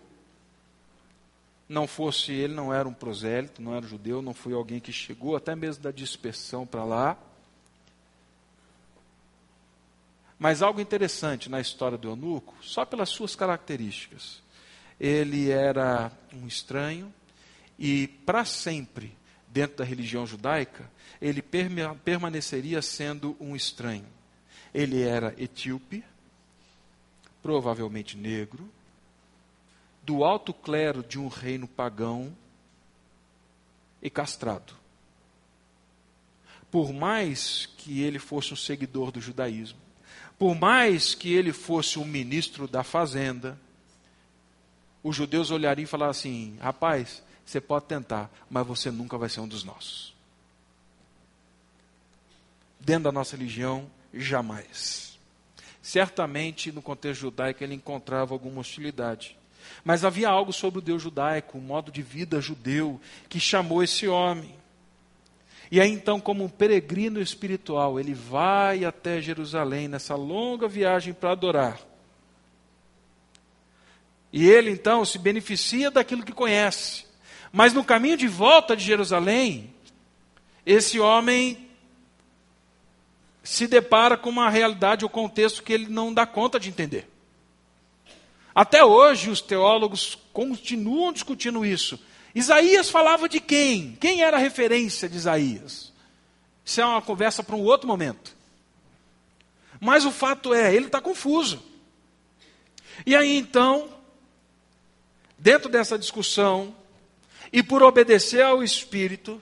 não 1.69 1.87
fosse, 1.87 2.33
ele 2.33 2.55
não 2.55 2.73
era 2.73 2.89
um 2.89 2.95
prosélito, 2.95 3.61
não 3.61 3.75
era 3.75 3.87
judeu, 3.87 4.23
não 4.23 4.35
foi 4.35 4.53
alguém 4.53 4.79
que 4.79 4.93
chegou 4.93 5.35
até 5.35 5.57
mesmo 5.57 5.83
da 5.83 5.91
dispersão 5.91 6.65
para 6.67 6.85
lá. 6.85 7.19
Mas 10.39 10.63
algo 10.63 10.81
interessante 10.81 11.49
na 11.49 11.61
história 11.61 11.97
do 11.97 12.09
eunuco, 12.09 12.55
só 12.61 12.85
pelas 12.85 13.09
suas 13.09 13.37
características. 13.37 14.43
Ele 14.99 15.51
era 15.51 16.11
um 16.33 16.47
estranho 16.47 17.13
e 17.79 18.09
para 18.09 18.45
sempre, 18.45 19.17
dentro 19.49 19.79
da 19.79 19.85
religião 19.85 20.27
judaica, 20.27 20.91
ele 21.21 21.43
permaneceria 22.05 22.83
sendo 22.83 23.37
um 23.41 23.57
estranho. 23.57 24.07
Ele 24.73 25.03
era 25.03 25.35
etíope, 25.39 26.05
provavelmente 27.43 28.17
negro, 28.17 28.69
do 30.03 30.25
alto 30.25 30.53
clero 30.53 31.03
de 31.03 31.19
um 31.19 31.29
reino 31.29 31.67
pagão 31.67 32.37
e 34.03 34.11
castrado. 34.11 34.75
Por 36.71 36.93
mais 36.93 37.67
que 37.79 38.03
ele 38.03 38.19
fosse 38.19 38.53
um 38.53 38.57
seguidor 38.57 39.11
do 39.11 39.21
judaísmo, 39.21 39.79
por 40.45 40.55
mais 40.55 41.15
que 41.15 41.33
ele 41.33 41.55
fosse 41.55 41.99
um 41.99 42.05
ministro 42.05 42.69
da 42.69 42.85
fazenda, 42.85 43.59
os 45.03 45.17
judeus 45.17 45.51
olhariam 45.51 45.85
e 45.85 45.87
falariam 45.87 46.11
assim: 46.11 46.59
rapaz, 46.61 47.23
você 47.47 47.63
pode 47.63 47.87
tentar, 47.87 48.31
mas 48.51 48.67
você 48.67 48.91
nunca 48.91 49.17
vai 49.17 49.31
ser 49.31 49.41
um 49.41 49.49
dos 49.49 49.65
nossos. 49.65 50.13
Dentro 52.79 53.05
da 53.05 53.13
nossa 53.13 53.35
religião, 53.35 53.91
Jamais. 54.13 55.19
Certamente, 55.81 56.71
no 56.71 56.83
contexto 56.83 57.23
judaico, 57.23 57.65
ele 57.65 57.73
encontrava 57.73 58.35
alguma 58.35 58.61
hostilidade. 58.61 59.39
Mas 59.83 60.05
havia 60.05 60.29
algo 60.29 60.53
sobre 60.53 60.79
o 60.79 60.83
Deus 60.83 61.01
judaico, 61.01 61.57
um 61.57 61.63
modo 61.63 61.91
de 61.91 62.03
vida 62.03 62.39
judeu, 62.39 63.01
que 63.31 63.41
chamou 63.41 63.83
esse 63.83 64.07
homem. 64.07 64.55
E 65.71 65.81
aí 65.81 65.91
então, 65.91 66.21
como 66.21 66.45
um 66.45 66.49
peregrino 66.49 67.21
espiritual, 67.21 67.99
ele 67.99 68.15
vai 68.15 68.85
até 68.85 69.21
Jerusalém 69.21 69.89
nessa 69.89 70.15
longa 70.15 70.69
viagem 70.69 71.13
para 71.13 71.33
adorar. 71.33 71.81
E 74.33 74.49
ele 74.49 74.71
então 74.71 75.05
se 75.05 75.19
beneficia 75.19 75.91
daquilo 75.91 76.25
que 76.25 76.33
conhece. 76.33 77.05
Mas 77.53 77.73
no 77.73 77.85
caminho 77.85 78.17
de 78.17 78.27
volta 78.27 78.77
de 78.77 78.85
Jerusalém, 78.85 79.73
esse 80.67 80.99
homem 80.99 81.69
se 83.45 83.67
depara 83.67 84.17
com 84.17 84.31
uma 84.31 84.51
realidade 84.51 85.05
ou 85.05 85.09
contexto 85.09 85.63
que 85.63 85.73
ele 85.73 85.87
não 85.87 86.13
dá 86.13 86.27
conta 86.27 86.59
de 86.59 86.69
entender. 86.69 87.09
Até 88.55 88.85
hoje, 88.85 89.31
os 89.31 89.41
teólogos 89.41 90.19
continuam 90.33 91.13
discutindo 91.13 91.65
isso. 91.65 91.99
Isaías 92.35 92.91
falava 92.91 93.29
de 93.29 93.41
quem? 93.41 93.97
Quem 94.01 94.23
era 94.23 94.37
a 94.37 94.41
referência 94.41 95.09
de 95.09 95.17
Isaías? 95.17 95.93
Isso 96.65 96.81
é 96.81 96.85
uma 96.85 97.03
conversa 97.03 97.43
para 97.43 97.55
um 97.55 97.63
outro 97.63 97.87
momento. 97.87 98.35
Mas 99.81 100.05
o 100.05 100.11
fato 100.11 100.53
é, 100.53 100.75
ele 100.75 100.87
está 100.87 101.01
confuso. 101.01 101.63
E 103.05 103.15
aí 103.15 103.37
então, 103.37 103.89
dentro 105.39 105.69
dessa 105.69 105.99
discussão, 105.99 106.75
e 107.53 107.63
por 107.63 107.83
obedecer 107.83 108.43
ao 108.43 108.65
Espírito, 108.65 109.41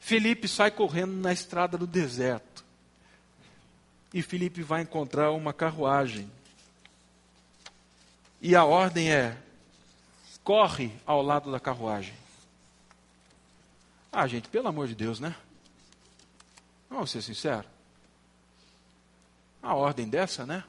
Felipe 0.00 0.46
sai 0.46 0.70
correndo 0.70 1.12
na 1.12 1.32
estrada 1.32 1.76
do 1.76 1.86
deserto. 1.86 2.64
E 4.12 4.22
Felipe 4.22 4.62
vai 4.62 4.82
encontrar 4.82 5.32
uma 5.32 5.52
carruagem. 5.52 6.30
E 8.40 8.54
a 8.54 8.64
ordem 8.64 9.10
é: 9.12 9.36
corre 10.44 10.92
ao 11.06 11.22
lado 11.22 11.50
da 11.50 11.58
carruagem. 11.58 12.14
Ah, 14.12 14.26
gente, 14.28 14.48
pelo 14.48 14.68
amor 14.68 14.86
de 14.86 14.94
Deus, 14.94 15.18
né? 15.18 15.34
Vamos 16.88 17.10
ser 17.10 17.22
sinceros. 17.22 17.68
A 19.60 19.74
ordem 19.74 20.08
dessa, 20.08 20.46
né? 20.46 20.62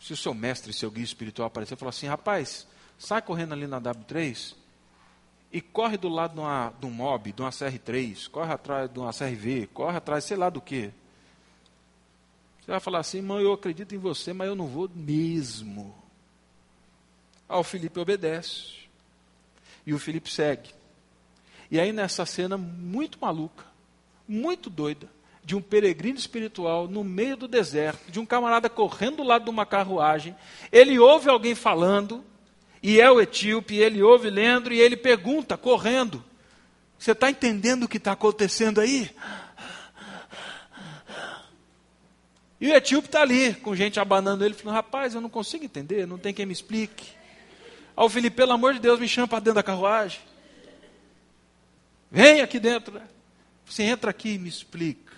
Se 0.00 0.12
o 0.12 0.16
seu 0.16 0.34
mestre, 0.34 0.72
seu 0.72 0.90
guia 0.90 1.04
espiritual 1.04 1.46
aparecer 1.46 1.74
e 1.74 1.76
falar 1.76 1.90
assim: 1.90 2.06
rapaz, 2.06 2.66
sai 2.98 3.22
correndo 3.22 3.52
ali 3.52 3.66
na 3.66 3.80
W3 3.80 4.54
e 5.52 5.60
corre 5.60 5.96
do 5.96 6.08
lado 6.08 6.34
de, 6.34 6.40
uma, 6.40 6.74
de 6.80 6.86
um 6.86 6.90
mob, 6.90 7.30
de 7.30 7.40
uma 7.40 7.50
CR3, 7.50 8.28
corre 8.28 8.52
atrás 8.52 8.92
de 8.92 8.98
uma 8.98 9.12
CRV, 9.12 9.68
corre 9.72 9.98
atrás, 9.98 10.24
sei 10.24 10.36
lá 10.36 10.50
do 10.50 10.60
que. 10.60 10.90
Você 12.60 12.70
vai 12.72 12.80
falar 12.80 13.00
assim, 13.00 13.20
mãe, 13.20 13.44
eu 13.44 13.52
acredito 13.52 13.94
em 13.94 13.98
você, 13.98 14.32
mas 14.32 14.48
eu 14.48 14.56
não 14.56 14.66
vou 14.66 14.90
mesmo. 14.92 16.03
Aí 17.48 17.58
o 17.58 17.62
Felipe 17.62 18.00
obedece. 18.00 18.84
E 19.86 19.92
o 19.92 19.98
Felipe 19.98 20.30
segue. 20.30 20.70
E 21.70 21.80
aí 21.80 21.92
nessa 21.92 22.24
cena 22.24 22.56
muito 22.56 23.18
maluca, 23.20 23.64
muito 24.28 24.70
doida, 24.70 25.08
de 25.44 25.54
um 25.54 25.60
peregrino 25.60 26.18
espiritual 26.18 26.88
no 26.88 27.04
meio 27.04 27.36
do 27.36 27.46
deserto, 27.46 28.10
de 28.10 28.18
um 28.18 28.24
camarada 28.24 28.70
correndo 28.70 29.16
do 29.16 29.22
lado 29.24 29.44
de 29.44 29.50
uma 29.50 29.66
carruagem, 29.66 30.34
ele 30.72 30.98
ouve 30.98 31.28
alguém 31.28 31.54
falando, 31.54 32.24
e 32.82 33.00
é 33.00 33.10
o 33.10 33.20
etíope, 33.20 33.76
ele 33.76 34.02
ouve 34.02 34.30
Leandro 34.30 34.72
e 34.72 34.80
ele 34.80 34.96
pergunta, 34.96 35.56
correndo: 35.56 36.24
Você 36.98 37.12
está 37.12 37.30
entendendo 37.30 37.84
o 37.84 37.88
que 37.88 37.98
está 37.98 38.12
acontecendo 38.12 38.80
aí? 38.80 39.10
E 42.60 42.68
o 42.68 42.74
etíope 42.74 43.08
está 43.08 43.20
ali, 43.20 43.54
com 43.54 43.74
gente 43.74 44.00
abanando 44.00 44.44
ele, 44.44 44.54
falando: 44.54 44.76
Rapaz, 44.76 45.14
eu 45.14 45.20
não 45.20 45.28
consigo 45.28 45.64
entender, 45.64 46.06
não 46.06 46.18
tem 46.18 46.32
quem 46.32 46.46
me 46.46 46.52
explique. 46.52 47.12
Aí 47.96 48.04
o 48.04 48.08
Felipe, 48.08 48.36
pelo 48.36 48.52
amor 48.52 48.74
de 48.74 48.80
Deus, 48.80 48.98
me 48.98 49.08
chama 49.08 49.28
para 49.28 49.40
dentro 49.40 49.54
da 49.54 49.62
carruagem. 49.62 50.20
Vem 52.10 52.40
aqui 52.40 52.58
dentro. 52.58 52.94
Né? 52.94 53.06
Você 53.66 53.82
entra 53.82 54.10
aqui 54.10 54.34
e 54.34 54.38
me 54.38 54.48
explica. 54.48 55.12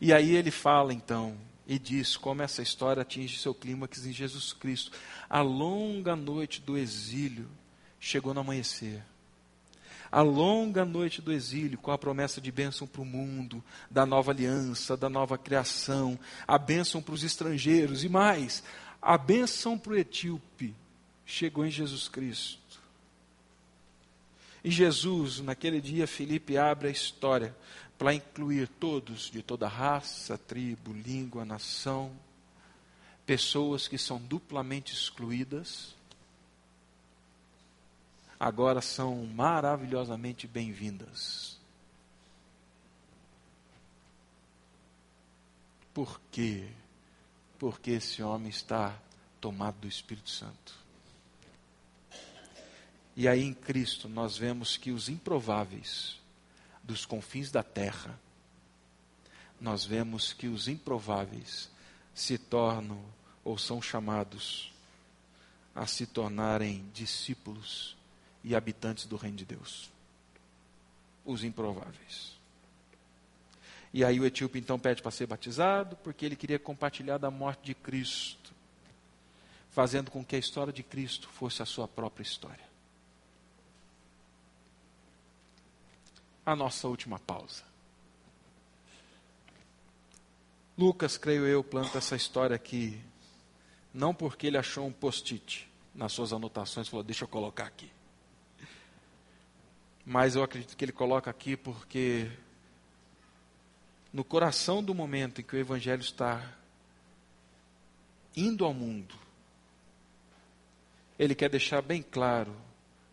E 0.00 0.12
aí 0.12 0.34
ele 0.34 0.50
fala 0.50 0.92
então, 0.92 1.36
e 1.66 1.78
diz 1.78 2.16
como 2.16 2.42
essa 2.42 2.60
história 2.60 3.02
atinge 3.02 3.38
seu 3.38 3.54
clímax 3.54 4.04
em 4.04 4.12
Jesus 4.12 4.52
Cristo. 4.52 4.90
A 5.30 5.40
longa 5.40 6.16
noite 6.16 6.60
do 6.60 6.76
exílio 6.76 7.48
chegou 8.00 8.34
no 8.34 8.40
amanhecer. 8.40 9.02
A 10.10 10.20
longa 10.20 10.84
noite 10.84 11.22
do 11.22 11.32
exílio, 11.32 11.78
com 11.78 11.90
a 11.90 11.96
promessa 11.96 12.40
de 12.40 12.52
bênção 12.52 12.86
para 12.86 13.00
o 13.00 13.04
mundo, 13.04 13.64
da 13.90 14.04
nova 14.04 14.30
aliança, 14.30 14.96
da 14.96 15.08
nova 15.08 15.38
criação, 15.38 16.18
a 16.46 16.58
bênção 16.58 17.00
para 17.00 17.14
os 17.14 17.22
estrangeiros 17.22 18.04
e 18.04 18.08
mais, 18.08 18.62
a 19.00 19.16
bênção 19.16 19.78
para 19.78 19.92
o 19.92 19.96
etíope, 19.96 20.74
chegou 21.32 21.64
em 21.64 21.70
Jesus 21.70 22.08
Cristo. 22.08 22.78
E 24.62 24.70
Jesus, 24.70 25.40
naquele 25.40 25.80
dia, 25.80 26.06
Felipe 26.06 26.58
abre 26.58 26.88
a 26.88 26.90
história 26.90 27.56
para 27.98 28.12
incluir 28.12 28.68
todos, 28.68 29.30
de 29.30 29.42
toda 29.42 29.66
raça, 29.66 30.36
tribo, 30.36 30.92
língua, 30.92 31.44
nação, 31.44 32.12
pessoas 33.24 33.88
que 33.88 33.96
são 33.96 34.20
duplamente 34.20 34.92
excluídas, 34.92 35.94
agora 38.38 38.82
são 38.82 39.24
maravilhosamente 39.26 40.46
bem-vindas. 40.46 41.58
Por 45.94 46.20
quê? 46.30 46.68
Porque 47.58 47.92
esse 47.92 48.22
homem 48.22 48.50
está 48.50 48.94
tomado 49.40 49.80
do 49.80 49.88
Espírito 49.88 50.28
Santo. 50.28 50.81
E 53.16 53.28
aí 53.28 53.42
em 53.42 53.52
Cristo 53.52 54.08
nós 54.08 54.36
vemos 54.36 54.76
que 54.76 54.90
os 54.90 55.08
improváveis 55.08 56.20
dos 56.82 57.04
confins 57.06 57.50
da 57.50 57.62
terra, 57.62 58.18
nós 59.60 59.84
vemos 59.84 60.32
que 60.32 60.48
os 60.48 60.66
improváveis 60.66 61.70
se 62.14 62.36
tornam 62.36 63.00
ou 63.44 63.56
são 63.56 63.80
chamados 63.80 64.72
a 65.74 65.86
se 65.86 66.06
tornarem 66.06 66.84
discípulos 66.92 67.96
e 68.42 68.54
habitantes 68.54 69.06
do 69.06 69.16
reino 69.16 69.36
de 69.36 69.44
Deus. 69.44 69.90
Os 71.24 71.44
improváveis. 71.44 72.32
E 73.94 74.04
aí 74.04 74.18
o 74.18 74.26
etíope 74.26 74.58
então 74.58 74.78
pede 74.78 75.02
para 75.02 75.10
ser 75.10 75.26
batizado, 75.26 75.96
porque 75.96 76.24
ele 76.24 76.34
queria 76.34 76.58
compartilhar 76.58 77.18
da 77.18 77.30
morte 77.30 77.62
de 77.66 77.74
Cristo, 77.74 78.52
fazendo 79.70 80.10
com 80.10 80.24
que 80.24 80.34
a 80.34 80.38
história 80.38 80.72
de 80.72 80.82
Cristo 80.82 81.28
fosse 81.28 81.62
a 81.62 81.66
sua 81.66 81.86
própria 81.86 82.22
história. 82.22 82.71
A 86.44 86.56
nossa 86.56 86.88
última 86.88 87.18
pausa. 87.18 87.62
Lucas, 90.76 91.16
creio 91.16 91.46
eu, 91.46 91.62
planta 91.62 91.98
essa 91.98 92.16
história 92.16 92.56
aqui, 92.56 92.98
não 93.92 94.14
porque 94.14 94.46
ele 94.46 94.56
achou 94.56 94.86
um 94.86 94.92
post-it 94.92 95.70
nas 95.94 96.12
suas 96.12 96.32
anotações 96.32 96.86
e 96.86 96.90
falou, 96.90 97.04
deixa 97.04 97.24
eu 97.24 97.28
colocar 97.28 97.66
aqui. 97.66 97.90
Mas 100.04 100.34
eu 100.34 100.42
acredito 100.42 100.76
que 100.76 100.84
ele 100.84 100.92
coloca 100.92 101.30
aqui 101.30 101.56
porque 101.56 102.30
no 104.12 104.24
coração 104.24 104.82
do 104.82 104.94
momento 104.94 105.40
em 105.40 105.44
que 105.44 105.54
o 105.54 105.58
Evangelho 105.58 106.02
está 106.02 106.42
indo 108.36 108.64
ao 108.64 108.74
mundo, 108.74 109.14
ele 111.18 111.34
quer 111.34 111.48
deixar 111.48 111.82
bem 111.82 112.02
claro 112.02 112.54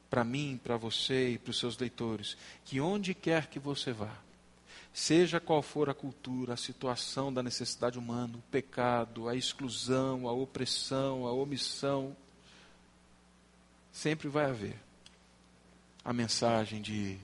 para 0.10 0.24
mim, 0.24 0.60
para 0.64 0.78
você 0.78 1.32
e 1.32 1.38
para 1.38 1.52
os 1.52 1.60
seus 1.60 1.78
leitores, 1.78 2.38
que 2.66 2.82
onde 2.82 3.14
quer 3.14 3.48
que 3.48 3.60
você 3.60 3.92
vá, 3.92 4.16
seja 4.94 5.40
qual 5.40 5.62
for 5.62 5.90
a 5.90 5.94
cultura, 5.94 6.54
a 6.54 6.58
situação 6.58 7.32
da 7.32 7.44
necessidade 7.44 8.00
humana, 8.00 8.38
o 8.38 8.52
pecado, 8.52 9.30
a 9.30 9.36
exclusão, 9.36 10.28
a 10.28 10.32
opressão, 10.32 11.28
a 11.28 11.32
omissão, 11.32 12.16
sempre 13.92 14.28
vai 14.28 14.46
haver 14.46 14.90
a 16.04 16.14
mensagem 16.14 16.82
de 16.82 17.18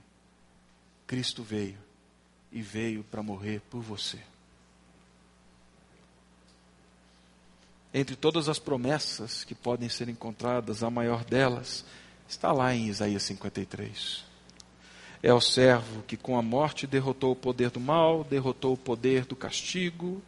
Cristo 1.07 1.43
veio 1.43 1.77
e 2.51 2.61
veio 2.61 3.03
para 3.03 3.23
morrer 3.23 3.61
por 3.69 3.81
você. 3.81 4.19
Entre 7.93 8.15
todas 8.15 8.49
as 8.49 8.59
promessas 8.59 9.43
que 9.43 9.55
podem 9.55 9.87
ser 9.87 10.09
encontradas, 10.09 10.83
a 10.83 10.89
maior 10.89 11.23
delas 11.23 11.85
está 12.27 12.51
lá 12.51 12.73
em 12.73 12.87
Isaías 12.87 13.23
53. 13.23 14.23
É 15.21 15.33
o 15.33 15.41
servo 15.41 16.03
que 16.03 16.17
com 16.17 16.37
a 16.37 16.41
morte 16.41 16.85
derrotou 16.85 17.31
o 17.31 17.35
poder 17.35 17.69
do 17.71 17.79
mal, 17.79 18.23
derrotou 18.23 18.73
o 18.73 18.77
poder 18.77 19.25
do 19.25 19.35
castigo, 19.35 20.21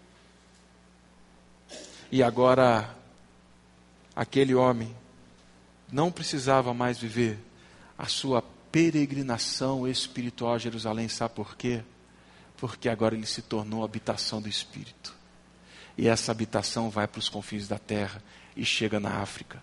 e 2.11 2.23
agora 2.23 2.95
aquele 4.15 4.55
homem 4.55 4.95
não 5.91 6.11
precisava 6.11 6.73
mais 6.73 6.97
viver 6.97 7.37
a 7.97 8.05
sua 8.05 8.41
peregrinação 8.71 9.87
espiritual 9.87 10.53
a 10.53 10.57
Jerusalém. 10.57 11.09
Sabe 11.09 11.33
por 11.33 11.55
quê? 11.55 11.83
Porque 12.57 12.89
agora 12.89 13.15
ele 13.15 13.25
se 13.25 13.41
tornou 13.41 13.83
habitação 13.83 14.41
do 14.41 14.49
Espírito. 14.49 15.13
E 15.97 16.07
essa 16.07 16.31
habitação 16.31 16.89
vai 16.89 17.07
para 17.07 17.19
os 17.19 17.29
confins 17.29 17.67
da 17.67 17.77
terra 17.77 18.21
e 18.55 18.63
chega 18.63 18.99
na 18.99 19.19
África. 19.19 19.61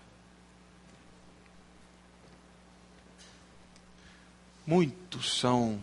Muitos 4.65 5.39
são 5.39 5.79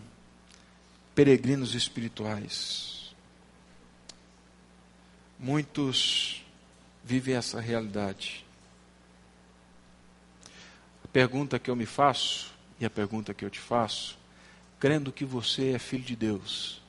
peregrinos 1.15 1.75
espirituais. 1.75 3.13
Muitos 5.39 6.43
vivem 7.03 7.35
essa 7.35 7.59
realidade 7.59 8.43
pergunta 11.13 11.59
que 11.59 11.69
eu 11.69 11.75
me 11.75 11.85
faço, 11.85 12.51
e 12.79 12.85
a 12.85 12.89
pergunta 12.89 13.35
que 13.35 13.45
eu 13.45 13.49
te 13.49 13.59
faço, 13.59 14.17
crendo 14.79 15.11
que 15.11 15.23
você 15.23 15.73
é 15.73 15.79
filho 15.79 16.03
de 16.03 16.15
Deus, 16.15 16.81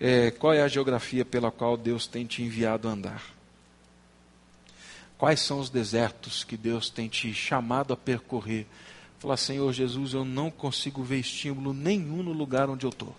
é, 0.00 0.30
qual 0.30 0.54
é 0.54 0.62
a 0.62 0.66
geografia 0.66 1.26
pela 1.26 1.52
qual 1.52 1.76
Deus 1.76 2.06
tem 2.06 2.24
te 2.24 2.42
enviado 2.42 2.88
a 2.88 2.92
andar? 2.92 3.22
Quais 5.18 5.40
são 5.40 5.60
os 5.60 5.68
desertos 5.68 6.42
que 6.42 6.56
Deus 6.56 6.88
tem 6.88 7.06
te 7.06 7.32
chamado 7.34 7.92
a 7.92 7.96
percorrer? 7.96 8.66
Falar, 9.22 9.36
Senhor 9.36 9.72
Jesus, 9.72 10.14
eu 10.14 10.24
não 10.24 10.50
consigo 10.50 11.00
ver 11.04 11.20
estímulo 11.20 11.72
nenhum 11.72 12.24
no 12.24 12.32
lugar 12.32 12.68
onde 12.68 12.84
eu 12.84 12.90
estou. 12.90 13.14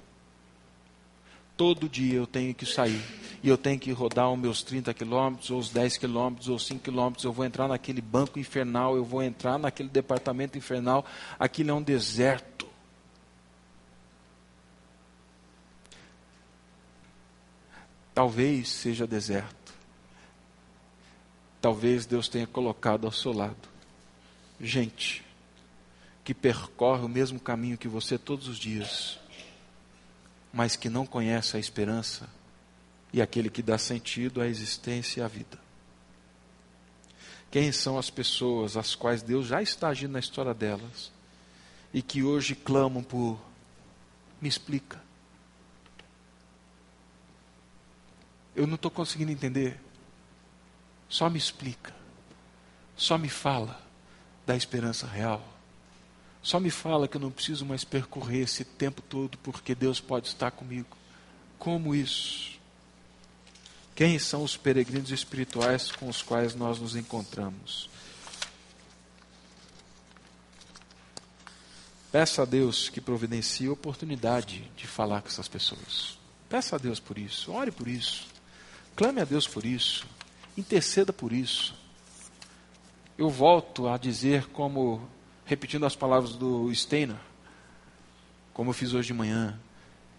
Todo 1.55 1.87
dia 1.87 2.15
eu 2.15 2.27
tenho 2.27 2.53
que 2.53 2.65
sair 2.65 3.01
e 3.41 3.47
eu 3.47 3.57
tenho 3.57 3.79
que 3.79 3.89
rodar 3.93 4.29
os 4.29 4.37
meus 4.37 4.61
30 4.63 4.93
quilômetros, 4.93 5.49
ou 5.49 5.59
os 5.59 5.69
10 5.69 5.95
quilômetros, 5.95 6.49
ou 6.49 6.59
5 6.59 6.83
quilômetros. 6.83 7.23
Eu 7.23 7.31
vou 7.31 7.45
entrar 7.45 7.69
naquele 7.69 8.01
banco 8.01 8.37
infernal, 8.37 8.97
eu 8.97 9.05
vou 9.05 9.23
entrar 9.23 9.57
naquele 9.57 9.87
departamento 9.87 10.57
infernal. 10.57 11.05
Aquilo 11.39 11.71
é 11.71 11.73
um 11.73 11.81
deserto. 11.81 12.67
Talvez 18.13 18.67
seja 18.67 19.07
deserto. 19.07 19.73
Talvez 21.61 22.05
Deus 22.05 22.27
tenha 22.27 22.45
colocado 22.45 23.05
ao 23.05 23.11
seu 23.13 23.31
lado 23.31 23.71
gente 24.59 25.22
que 26.23 26.33
percorre 26.33 27.03
o 27.03 27.09
mesmo 27.09 27.39
caminho 27.39 27.77
que 27.77 27.87
você 27.87 28.17
todos 28.17 28.47
os 28.47 28.57
dias 28.57 29.19
mas 30.53 30.75
que 30.75 30.87
não 30.87 31.03
conhece 31.03 31.57
a 31.57 31.59
esperança 31.59 32.29
e 33.11 33.21
aquele 33.21 33.49
que 33.49 33.63
dá 33.63 33.77
sentido 33.79 34.39
à 34.39 34.47
existência 34.47 35.19
e 35.19 35.23
à 35.23 35.27
vida. 35.27 35.59
Quem 37.49 37.71
são 37.71 37.97
as 37.97 38.11
pessoas 38.11 38.77
as 38.77 38.93
quais 38.93 39.23
Deus 39.23 39.47
já 39.47 39.61
está 39.61 39.89
agindo 39.89 40.11
na 40.11 40.19
história 40.19 40.53
delas 40.53 41.11
e 41.91 42.01
que 42.03 42.23
hoje 42.23 42.53
clamam 42.53 43.03
por 43.03 43.39
me 44.39 44.47
explica? 44.47 45.01
Eu 48.55 48.67
não 48.67 48.75
estou 48.75 48.91
conseguindo 48.91 49.31
entender. 49.31 49.79
Só 51.09 51.27
me 51.29 51.39
explica. 51.39 51.93
Só 52.95 53.17
me 53.17 53.29
fala 53.29 53.81
da 54.45 54.55
esperança 54.55 55.07
real. 55.07 55.52
Só 56.43 56.59
me 56.59 56.69
fala 56.69 57.07
que 57.07 57.15
eu 57.15 57.21
não 57.21 57.31
preciso 57.31 57.65
mais 57.65 57.85
percorrer 57.85 58.41
esse 58.41 58.65
tempo 58.65 59.01
todo 59.01 59.37
porque 59.37 59.73
Deus 59.73 60.01
pode 60.01 60.27
estar 60.27 60.51
comigo. 60.51 60.97
Como 61.57 61.95
isso? 61.95 62.59
Quem 63.95 64.19
são 64.19 64.43
os 64.43 64.57
peregrinos 64.57 65.09
espirituais 65.09 65.89
com 65.89 66.09
os 66.09 66.21
quais 66.21 66.53
nós 66.53 66.79
nos 66.79 66.97
encontramos? 66.97 67.89
Peça 72.11 72.41
a 72.41 72.45
Deus 72.45 72.89
que 72.89 72.99
providencie 72.99 73.67
a 73.67 73.71
oportunidade 73.71 74.69
de 74.75 74.85
falar 74.85 75.21
com 75.21 75.29
essas 75.29 75.47
pessoas. 75.47 76.19
Peça 76.49 76.75
a 76.75 76.79
Deus 76.79 76.99
por 76.99 77.17
isso, 77.17 77.53
ore 77.53 77.71
por 77.71 77.87
isso, 77.87 78.27
clame 78.95 79.21
a 79.21 79.25
Deus 79.25 79.47
por 79.47 79.65
isso, 79.65 80.05
interceda 80.57 81.13
por 81.13 81.31
isso. 81.31 81.73
Eu 83.17 83.29
volto 83.29 83.87
a 83.87 83.97
dizer 83.97 84.47
como 84.47 85.07
repetindo 85.45 85.85
as 85.85 85.95
palavras 85.95 86.35
do 86.35 86.73
Steiner, 86.73 87.17
como 88.53 88.69
eu 88.69 88.73
fiz 88.73 88.93
hoje 88.93 89.07
de 89.07 89.13
manhã, 89.13 89.59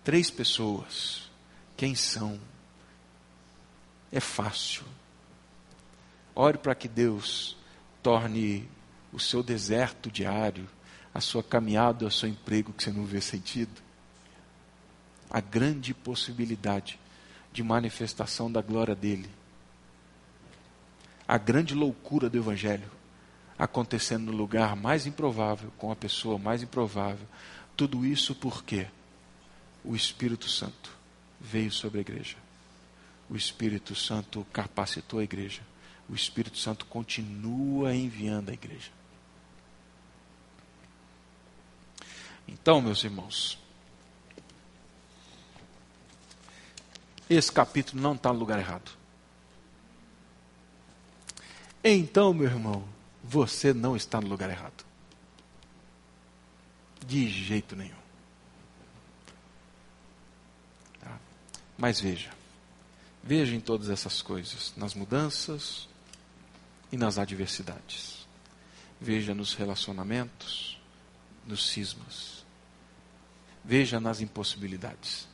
três 0.02 0.30
pessoas. 0.30 1.30
Quem 1.76 1.94
são? 1.94 2.38
É 4.12 4.20
fácil. 4.20 4.84
Ore 6.34 6.58
para 6.58 6.74
que 6.74 6.88
Deus 6.88 7.56
torne 8.02 8.68
o 9.12 9.18
seu 9.18 9.42
deserto 9.42 10.10
diário, 10.10 10.68
a 11.12 11.20
sua 11.20 11.42
caminhada, 11.42 12.06
o 12.06 12.10
seu 12.10 12.28
emprego 12.28 12.72
que 12.72 12.82
você 12.82 12.90
não 12.90 13.04
vê 13.04 13.20
sentido, 13.20 13.82
a 15.30 15.40
grande 15.40 15.94
possibilidade 15.94 16.98
de 17.52 17.62
manifestação 17.62 18.50
da 18.50 18.60
glória 18.60 18.96
dele, 18.96 19.30
a 21.26 21.38
grande 21.38 21.72
loucura 21.72 22.28
do 22.28 22.36
Evangelho 22.36 22.90
acontecendo 23.58 24.30
no 24.30 24.36
lugar 24.36 24.76
mais 24.76 25.06
improvável, 25.06 25.72
com 25.78 25.90
a 25.90 25.96
pessoa 25.96 26.38
mais 26.38 26.62
improvável. 26.62 27.26
Tudo 27.76 28.04
isso 28.04 28.34
porque 28.34 28.86
o 29.84 29.94
Espírito 29.94 30.48
Santo 30.48 30.96
veio 31.40 31.70
sobre 31.70 31.98
a 31.98 32.00
igreja. 32.00 32.36
O 33.28 33.36
Espírito 33.36 33.94
Santo 33.94 34.46
capacitou 34.52 35.20
a 35.20 35.24
igreja. 35.24 35.62
O 36.08 36.14
Espírito 36.14 36.58
Santo 36.58 36.84
continua 36.86 37.94
enviando 37.94 38.50
a 38.50 38.52
igreja. 38.52 38.90
Então, 42.46 42.80
meus 42.80 43.02
irmãos, 43.02 43.58
esse 47.28 47.50
capítulo 47.50 48.02
não 48.02 48.14
está 48.14 48.32
no 48.32 48.38
lugar 48.38 48.58
errado. 48.58 48.90
Então, 51.82 52.32
meu 52.34 52.46
irmão, 52.46 52.84
você 53.26 53.72
não 53.72 53.96
está 53.96 54.20
no 54.20 54.28
lugar 54.28 54.50
errado. 54.50 54.84
De 57.06 57.26
jeito 57.26 57.74
nenhum. 57.74 57.96
Tá? 61.00 61.18
Mas 61.78 62.00
veja, 62.00 62.30
veja 63.22 63.54
em 63.54 63.60
todas 63.60 63.88
essas 63.88 64.20
coisas, 64.20 64.74
nas 64.76 64.94
mudanças 64.94 65.88
e 66.92 66.98
nas 66.98 67.16
adversidades. 67.18 68.26
Veja 69.00 69.34
nos 69.34 69.54
relacionamentos, 69.54 70.78
nos 71.46 71.66
cismas. 71.70 72.44
Veja 73.64 73.98
nas 73.98 74.20
impossibilidades. 74.20 75.26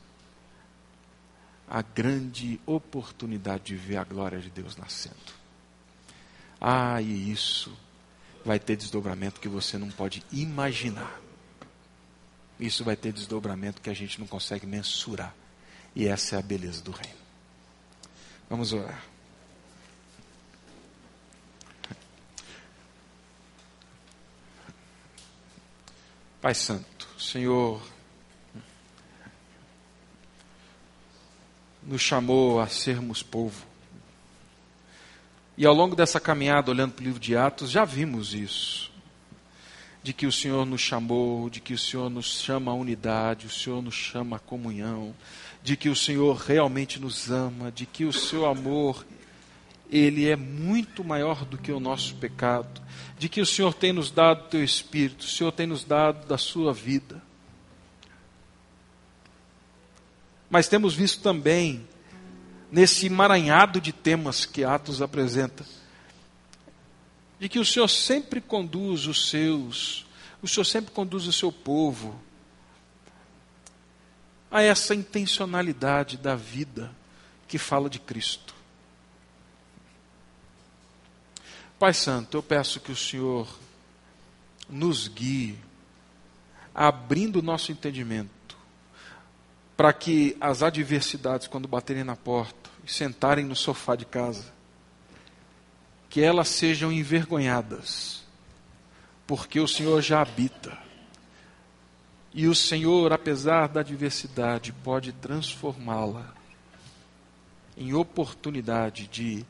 a 1.68 1.82
grande 1.82 2.61
oportunidade 2.66 3.62
de 3.64 3.76
ver 3.76 3.99
a 3.99 4.05
glória 4.05 4.41
de 4.41 4.51
Deus 4.51 4.76
nascendo. 4.76 5.39
Ah, 6.61 7.01
e 7.01 7.33
isso 7.33 7.73
vai 8.45 8.59
ter 8.59 8.77
desdobramento 8.77 9.41
que 9.41 9.49
você 9.49 9.79
não 9.79 9.91
pode 9.91 10.23
imaginar. 10.31 11.21
Isso 12.59 12.85
vai 12.85 12.97
ter 12.97 13.13
desdobramento 13.13 13.81
que 13.81 13.89
a 13.89 13.95
gente 13.95 14.21
não 14.21 14.27
consegue 14.27 14.67
mensurar. 14.67 15.35
E 15.95 16.07
essa 16.07 16.37
é 16.37 16.39
a 16.39 16.43
beleza 16.43 16.83
do 16.83 16.91
reino. 16.91 17.19
Vamos 18.49 18.73
orar. 18.73 19.03
Pai 26.41 26.55
Santo, 26.55 27.09
Senhor, 27.19 27.83
nos 31.83 32.01
chamou 32.01 32.61
a 32.61 32.67
sermos 32.67 33.23
povo. 33.23 33.70
E 35.61 35.67
ao 35.67 35.75
longo 35.75 35.95
dessa 35.95 36.19
caminhada, 36.19 36.71
olhando 36.71 36.93
para 36.93 37.03
o 37.03 37.05
livro 37.05 37.21
de 37.21 37.37
Atos, 37.37 37.71
já 37.71 37.85
vimos 37.85 38.33
isso. 38.33 38.91
De 40.03 40.15
que 40.15 40.27
o 40.27 40.33
Senhor 40.33 40.65
nos 40.65 40.81
chamou, 40.81 41.51
de 41.51 41.61
que 41.61 41.75
o 41.75 41.79
Senhor 41.79 42.09
nos 42.09 42.41
chama 42.41 42.73
à 42.73 42.75
unidade, 42.75 43.47
o 43.47 43.51
Senhor 43.51 43.83
nos 43.83 43.95
chama 43.95 44.37
à 44.37 44.39
comunhão, 44.39 45.15
de 45.63 45.77
que 45.77 45.91
o 45.91 45.95
Senhor 45.95 46.35
realmente 46.39 46.99
nos 46.99 47.31
ama, 47.31 47.71
de 47.71 47.85
que 47.85 48.07
o 48.07 48.13
seu 48.13 48.47
amor 48.47 49.05
ele 49.91 50.31
é 50.31 50.35
muito 50.35 51.05
maior 51.05 51.45
do 51.45 51.59
que 51.59 51.71
o 51.71 51.79
nosso 51.79 52.15
pecado, 52.15 52.81
de 53.19 53.29
que 53.29 53.43
o 53.43 53.47
Senhor 53.47 53.75
tem 53.75 53.93
nos 53.93 54.11
dado 54.11 54.47
o 54.47 54.49
teu 54.49 54.65
espírito, 54.65 55.27
o 55.27 55.29
Senhor 55.29 55.53
tem 55.53 55.67
nos 55.67 55.85
dado 55.85 56.27
da 56.27 56.39
sua 56.39 56.73
vida. 56.73 57.21
Mas 60.49 60.69
temos 60.69 60.95
visto 60.95 61.21
também, 61.21 61.87
nesse 62.71 63.07
emaranhado 63.07 63.81
de 63.81 63.93
temas 63.93 64.45
que 64.47 64.64
Atos 64.64 65.03
apresenta, 65.03 65.64
de 67.39 67.49
que 67.49 67.59
o 67.59 67.64
Senhor 67.64 67.89
sempre 67.89 68.41
conduz 68.41 69.07
os 69.07 69.29
seus, 69.29 70.07
o 70.43 70.49
Senhor 70.49 70.64
sempre 70.64 70.93
conduz 70.93 71.27
o 71.27 71.33
seu 71.33 71.51
povo 71.51 72.21
a 74.51 74.62
essa 74.62 74.95
intencionalidade 74.95 76.16
da 76.16 76.35
vida 76.35 76.91
que 77.49 77.59
fala 77.59 77.89
de 77.89 77.99
Cristo. 77.99 78.55
Pai 81.79 81.95
Santo, 81.95 82.37
eu 82.37 82.43
peço 82.43 82.79
que 82.79 82.93
o 82.93 82.97
Senhor 82.97 83.49
nos 84.68 85.09
guie, 85.09 85.59
abrindo 86.75 87.37
o 87.37 87.43
nosso 87.43 87.73
entendimento, 87.73 88.57
para 89.77 89.93
que 89.93 90.37
as 90.41 90.62
adversidades, 90.62 91.47
quando 91.47 91.66
baterem 91.66 92.05
na 92.05 92.14
porta 92.14 92.60
e 92.85 92.93
sentarem 92.93 93.45
no 93.45 93.57
sofá 93.57 93.95
de 93.97 94.05
casa, 94.05 94.53
que 96.09 96.20
elas 96.20 96.49
sejam 96.49 96.91
envergonhadas, 96.91 98.22
porque 99.26 99.61
o 99.61 99.68
Senhor 99.68 100.01
já 100.03 100.20
habita. 100.20 100.76
E 102.33 102.47
o 102.47 102.55
Senhor, 102.55 103.12
apesar 103.12 103.68
da 103.68 103.81
adversidade, 103.81 104.72
pode 104.72 105.12
transformá-la 105.12 106.33
em 107.76 107.95
oportunidade 107.95 109.09
de 109.09 109.45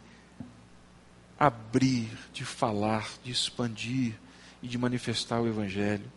abrir, 1.39 2.11
de 2.33 2.45
falar, 2.45 3.09
de 3.25 3.33
expandir 3.33 4.15
e 4.63 4.69
de 4.69 4.77
manifestar 4.77 5.41
o 5.41 5.49
Evangelho. 5.49 6.11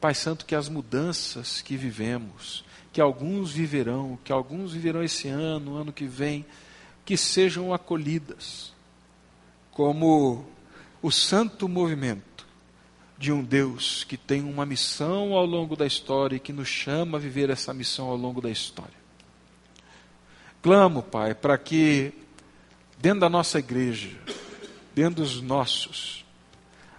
Pai 0.00 0.14
Santo, 0.14 0.46
que 0.46 0.54
as 0.54 0.68
mudanças 0.68 1.60
que 1.60 1.76
vivemos, 1.76 2.64
que 2.92 3.00
alguns 3.00 3.52
viverão, 3.52 4.18
que 4.24 4.32
alguns 4.32 4.72
viverão 4.72 5.02
esse 5.02 5.28
ano, 5.28 5.76
ano 5.76 5.92
que 5.92 6.06
vem, 6.06 6.44
que 7.04 7.16
sejam 7.16 7.72
acolhidas 7.72 8.72
como 9.70 10.44
o 11.00 11.10
santo 11.10 11.68
movimento 11.68 12.46
de 13.16 13.30
um 13.30 13.42
Deus 13.42 14.04
que 14.04 14.16
tem 14.16 14.42
uma 14.42 14.64
missão 14.64 15.34
ao 15.34 15.44
longo 15.44 15.76
da 15.76 15.86
história 15.86 16.36
e 16.36 16.40
que 16.40 16.52
nos 16.52 16.68
chama 16.68 17.18
a 17.18 17.20
viver 17.20 17.50
essa 17.50 17.72
missão 17.74 18.08
ao 18.08 18.16
longo 18.16 18.40
da 18.40 18.50
história. 18.50 18.98
Clamo, 20.62 21.02
Pai, 21.02 21.34
para 21.34 21.56
que 21.56 22.12
dentro 22.98 23.20
da 23.20 23.28
nossa 23.28 23.58
igreja, 23.58 24.10
dentro 24.94 25.22
dos 25.22 25.40
nossos, 25.40 26.19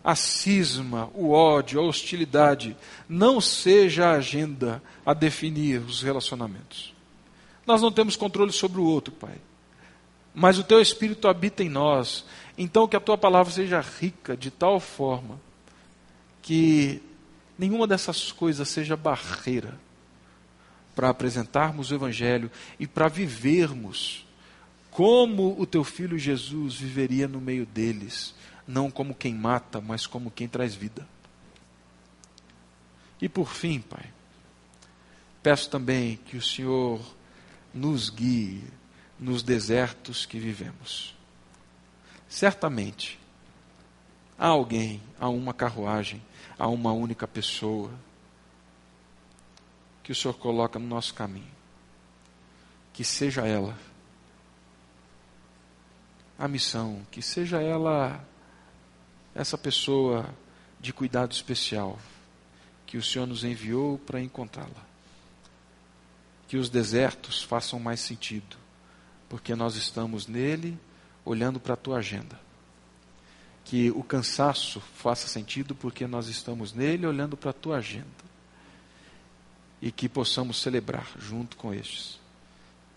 a 0.04 0.16
cisma, 0.16 1.10
o 1.14 1.32
ódio, 1.32 1.80
a 1.80 1.84
hostilidade 1.84 2.76
não 3.08 3.40
seja 3.40 4.08
a 4.08 4.14
agenda 4.14 4.82
a 5.06 5.14
definir 5.14 5.82
os 5.82 6.02
relacionamentos. 6.02 6.94
Nós 7.66 7.82
não 7.82 7.92
temos 7.92 8.16
controle 8.16 8.52
sobre 8.52 8.80
o 8.80 8.86
outro, 8.86 9.14
Pai. 9.14 9.36
Mas 10.34 10.58
o 10.58 10.64
teu 10.64 10.82
espírito 10.82 11.28
habita 11.28 11.64
em 11.64 11.70
nós. 11.70 12.26
Então 12.58 12.88
que 12.88 12.96
a 12.96 13.00
tua 13.00 13.18
palavra 13.18 13.52
seja 13.52 13.80
rica 13.80 14.36
de 14.36 14.50
tal 14.50 14.80
forma 14.80 15.40
que 16.42 17.02
nenhuma 17.58 17.86
dessas 17.86 18.32
coisas 18.32 18.68
seja 18.68 18.98
barreira 18.98 19.78
para 20.96 21.10
apresentarmos 21.10 21.92
o 21.92 21.96
evangelho 21.96 22.50
e 22.80 22.88
para 22.88 23.08
vivermos 23.08 24.26
como 24.90 25.56
o 25.60 25.66
teu 25.66 25.84
filho 25.84 26.18
Jesus 26.18 26.76
viveria 26.76 27.28
no 27.28 27.40
meio 27.40 27.66
deles 27.66 28.34
não 28.72 28.90
como 28.90 29.14
quem 29.14 29.36
mata, 29.36 29.82
mas 29.82 30.08
como 30.08 30.32
quem 30.32 30.48
traz 30.48 30.74
vida. 30.74 31.06
E 33.22 33.28
por 33.28 33.50
fim, 33.50 33.82
Pai, 33.82 34.12
peço 35.44 35.70
também 35.70 36.16
que 36.16 36.38
o 36.38 36.42
Senhor 36.42 37.00
nos 37.74 38.10
guie 38.10 38.64
nos 39.20 39.44
desertos 39.44 40.26
que 40.26 40.40
vivemos. 40.40 41.16
Certamente, 42.28 43.20
há 44.40 44.48
alguém, 44.48 45.02
há 45.20 45.28
uma 45.28 45.54
carruagem, 45.54 46.24
há 46.58 46.68
uma 46.68 46.94
única 46.94 47.28
pessoa 47.28 47.92
que 50.02 50.12
o 50.12 50.16
Senhor 50.16 50.34
coloca 50.34 50.80
no 50.80 50.88
nosso 50.88 51.14
caminho. 51.14 51.52
Que 52.94 53.04
seja 53.04 53.46
ela 53.46 53.78
a 56.40 56.48
missão, 56.48 57.06
que 57.12 57.22
seja 57.22 57.62
ela 57.62 58.26
essa 59.34 59.58
pessoa 59.58 60.30
de 60.80 60.92
cuidado 60.92 61.32
especial 61.32 62.00
que 62.86 62.98
o 62.98 63.04
Senhor 63.04 63.26
nos 63.26 63.44
enviou 63.44 63.98
para 63.98 64.20
encontrá-la. 64.20 64.92
Que 66.48 66.58
os 66.58 66.70
desertos 66.70 67.42
façam 67.42 67.80
mais 67.80 68.02
sentido, 68.02 68.58
porque 69.30 69.56
nós 69.56 69.76
estamos 69.76 70.28
nele 70.28 70.78
olhando 71.24 71.60
para 71.60 71.76
a 71.76 71.78
tua 71.78 72.00
agenda. 72.00 72.38
Que 73.64 73.90
o 73.92 74.04
cansaço 74.04 74.82
faça 74.98 75.28
sentido, 75.28 75.74
porque 75.74 76.06
nós 76.06 76.28
estamos 76.28 76.74
nele 76.74 77.06
olhando 77.06 77.38
para 77.38 77.52
a 77.52 77.54
tua 77.54 77.78
agenda. 77.78 78.06
E 79.82 79.92
que 79.92 80.10
possamos 80.10 80.62
celebrar 80.62 81.08
junto 81.18 81.56
com 81.56 81.74
estes 81.74 82.20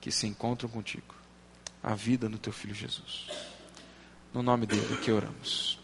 que 0.00 0.10
se 0.10 0.26
encontram 0.26 0.68
contigo 0.68 1.14
a 1.82 1.94
vida 1.94 2.28
no 2.28 2.38
teu 2.38 2.52
filho 2.52 2.74
Jesus. 2.74 3.28
No 4.32 4.42
nome 4.42 4.66
dele 4.66 4.96
que 4.96 5.12
oramos. 5.12 5.83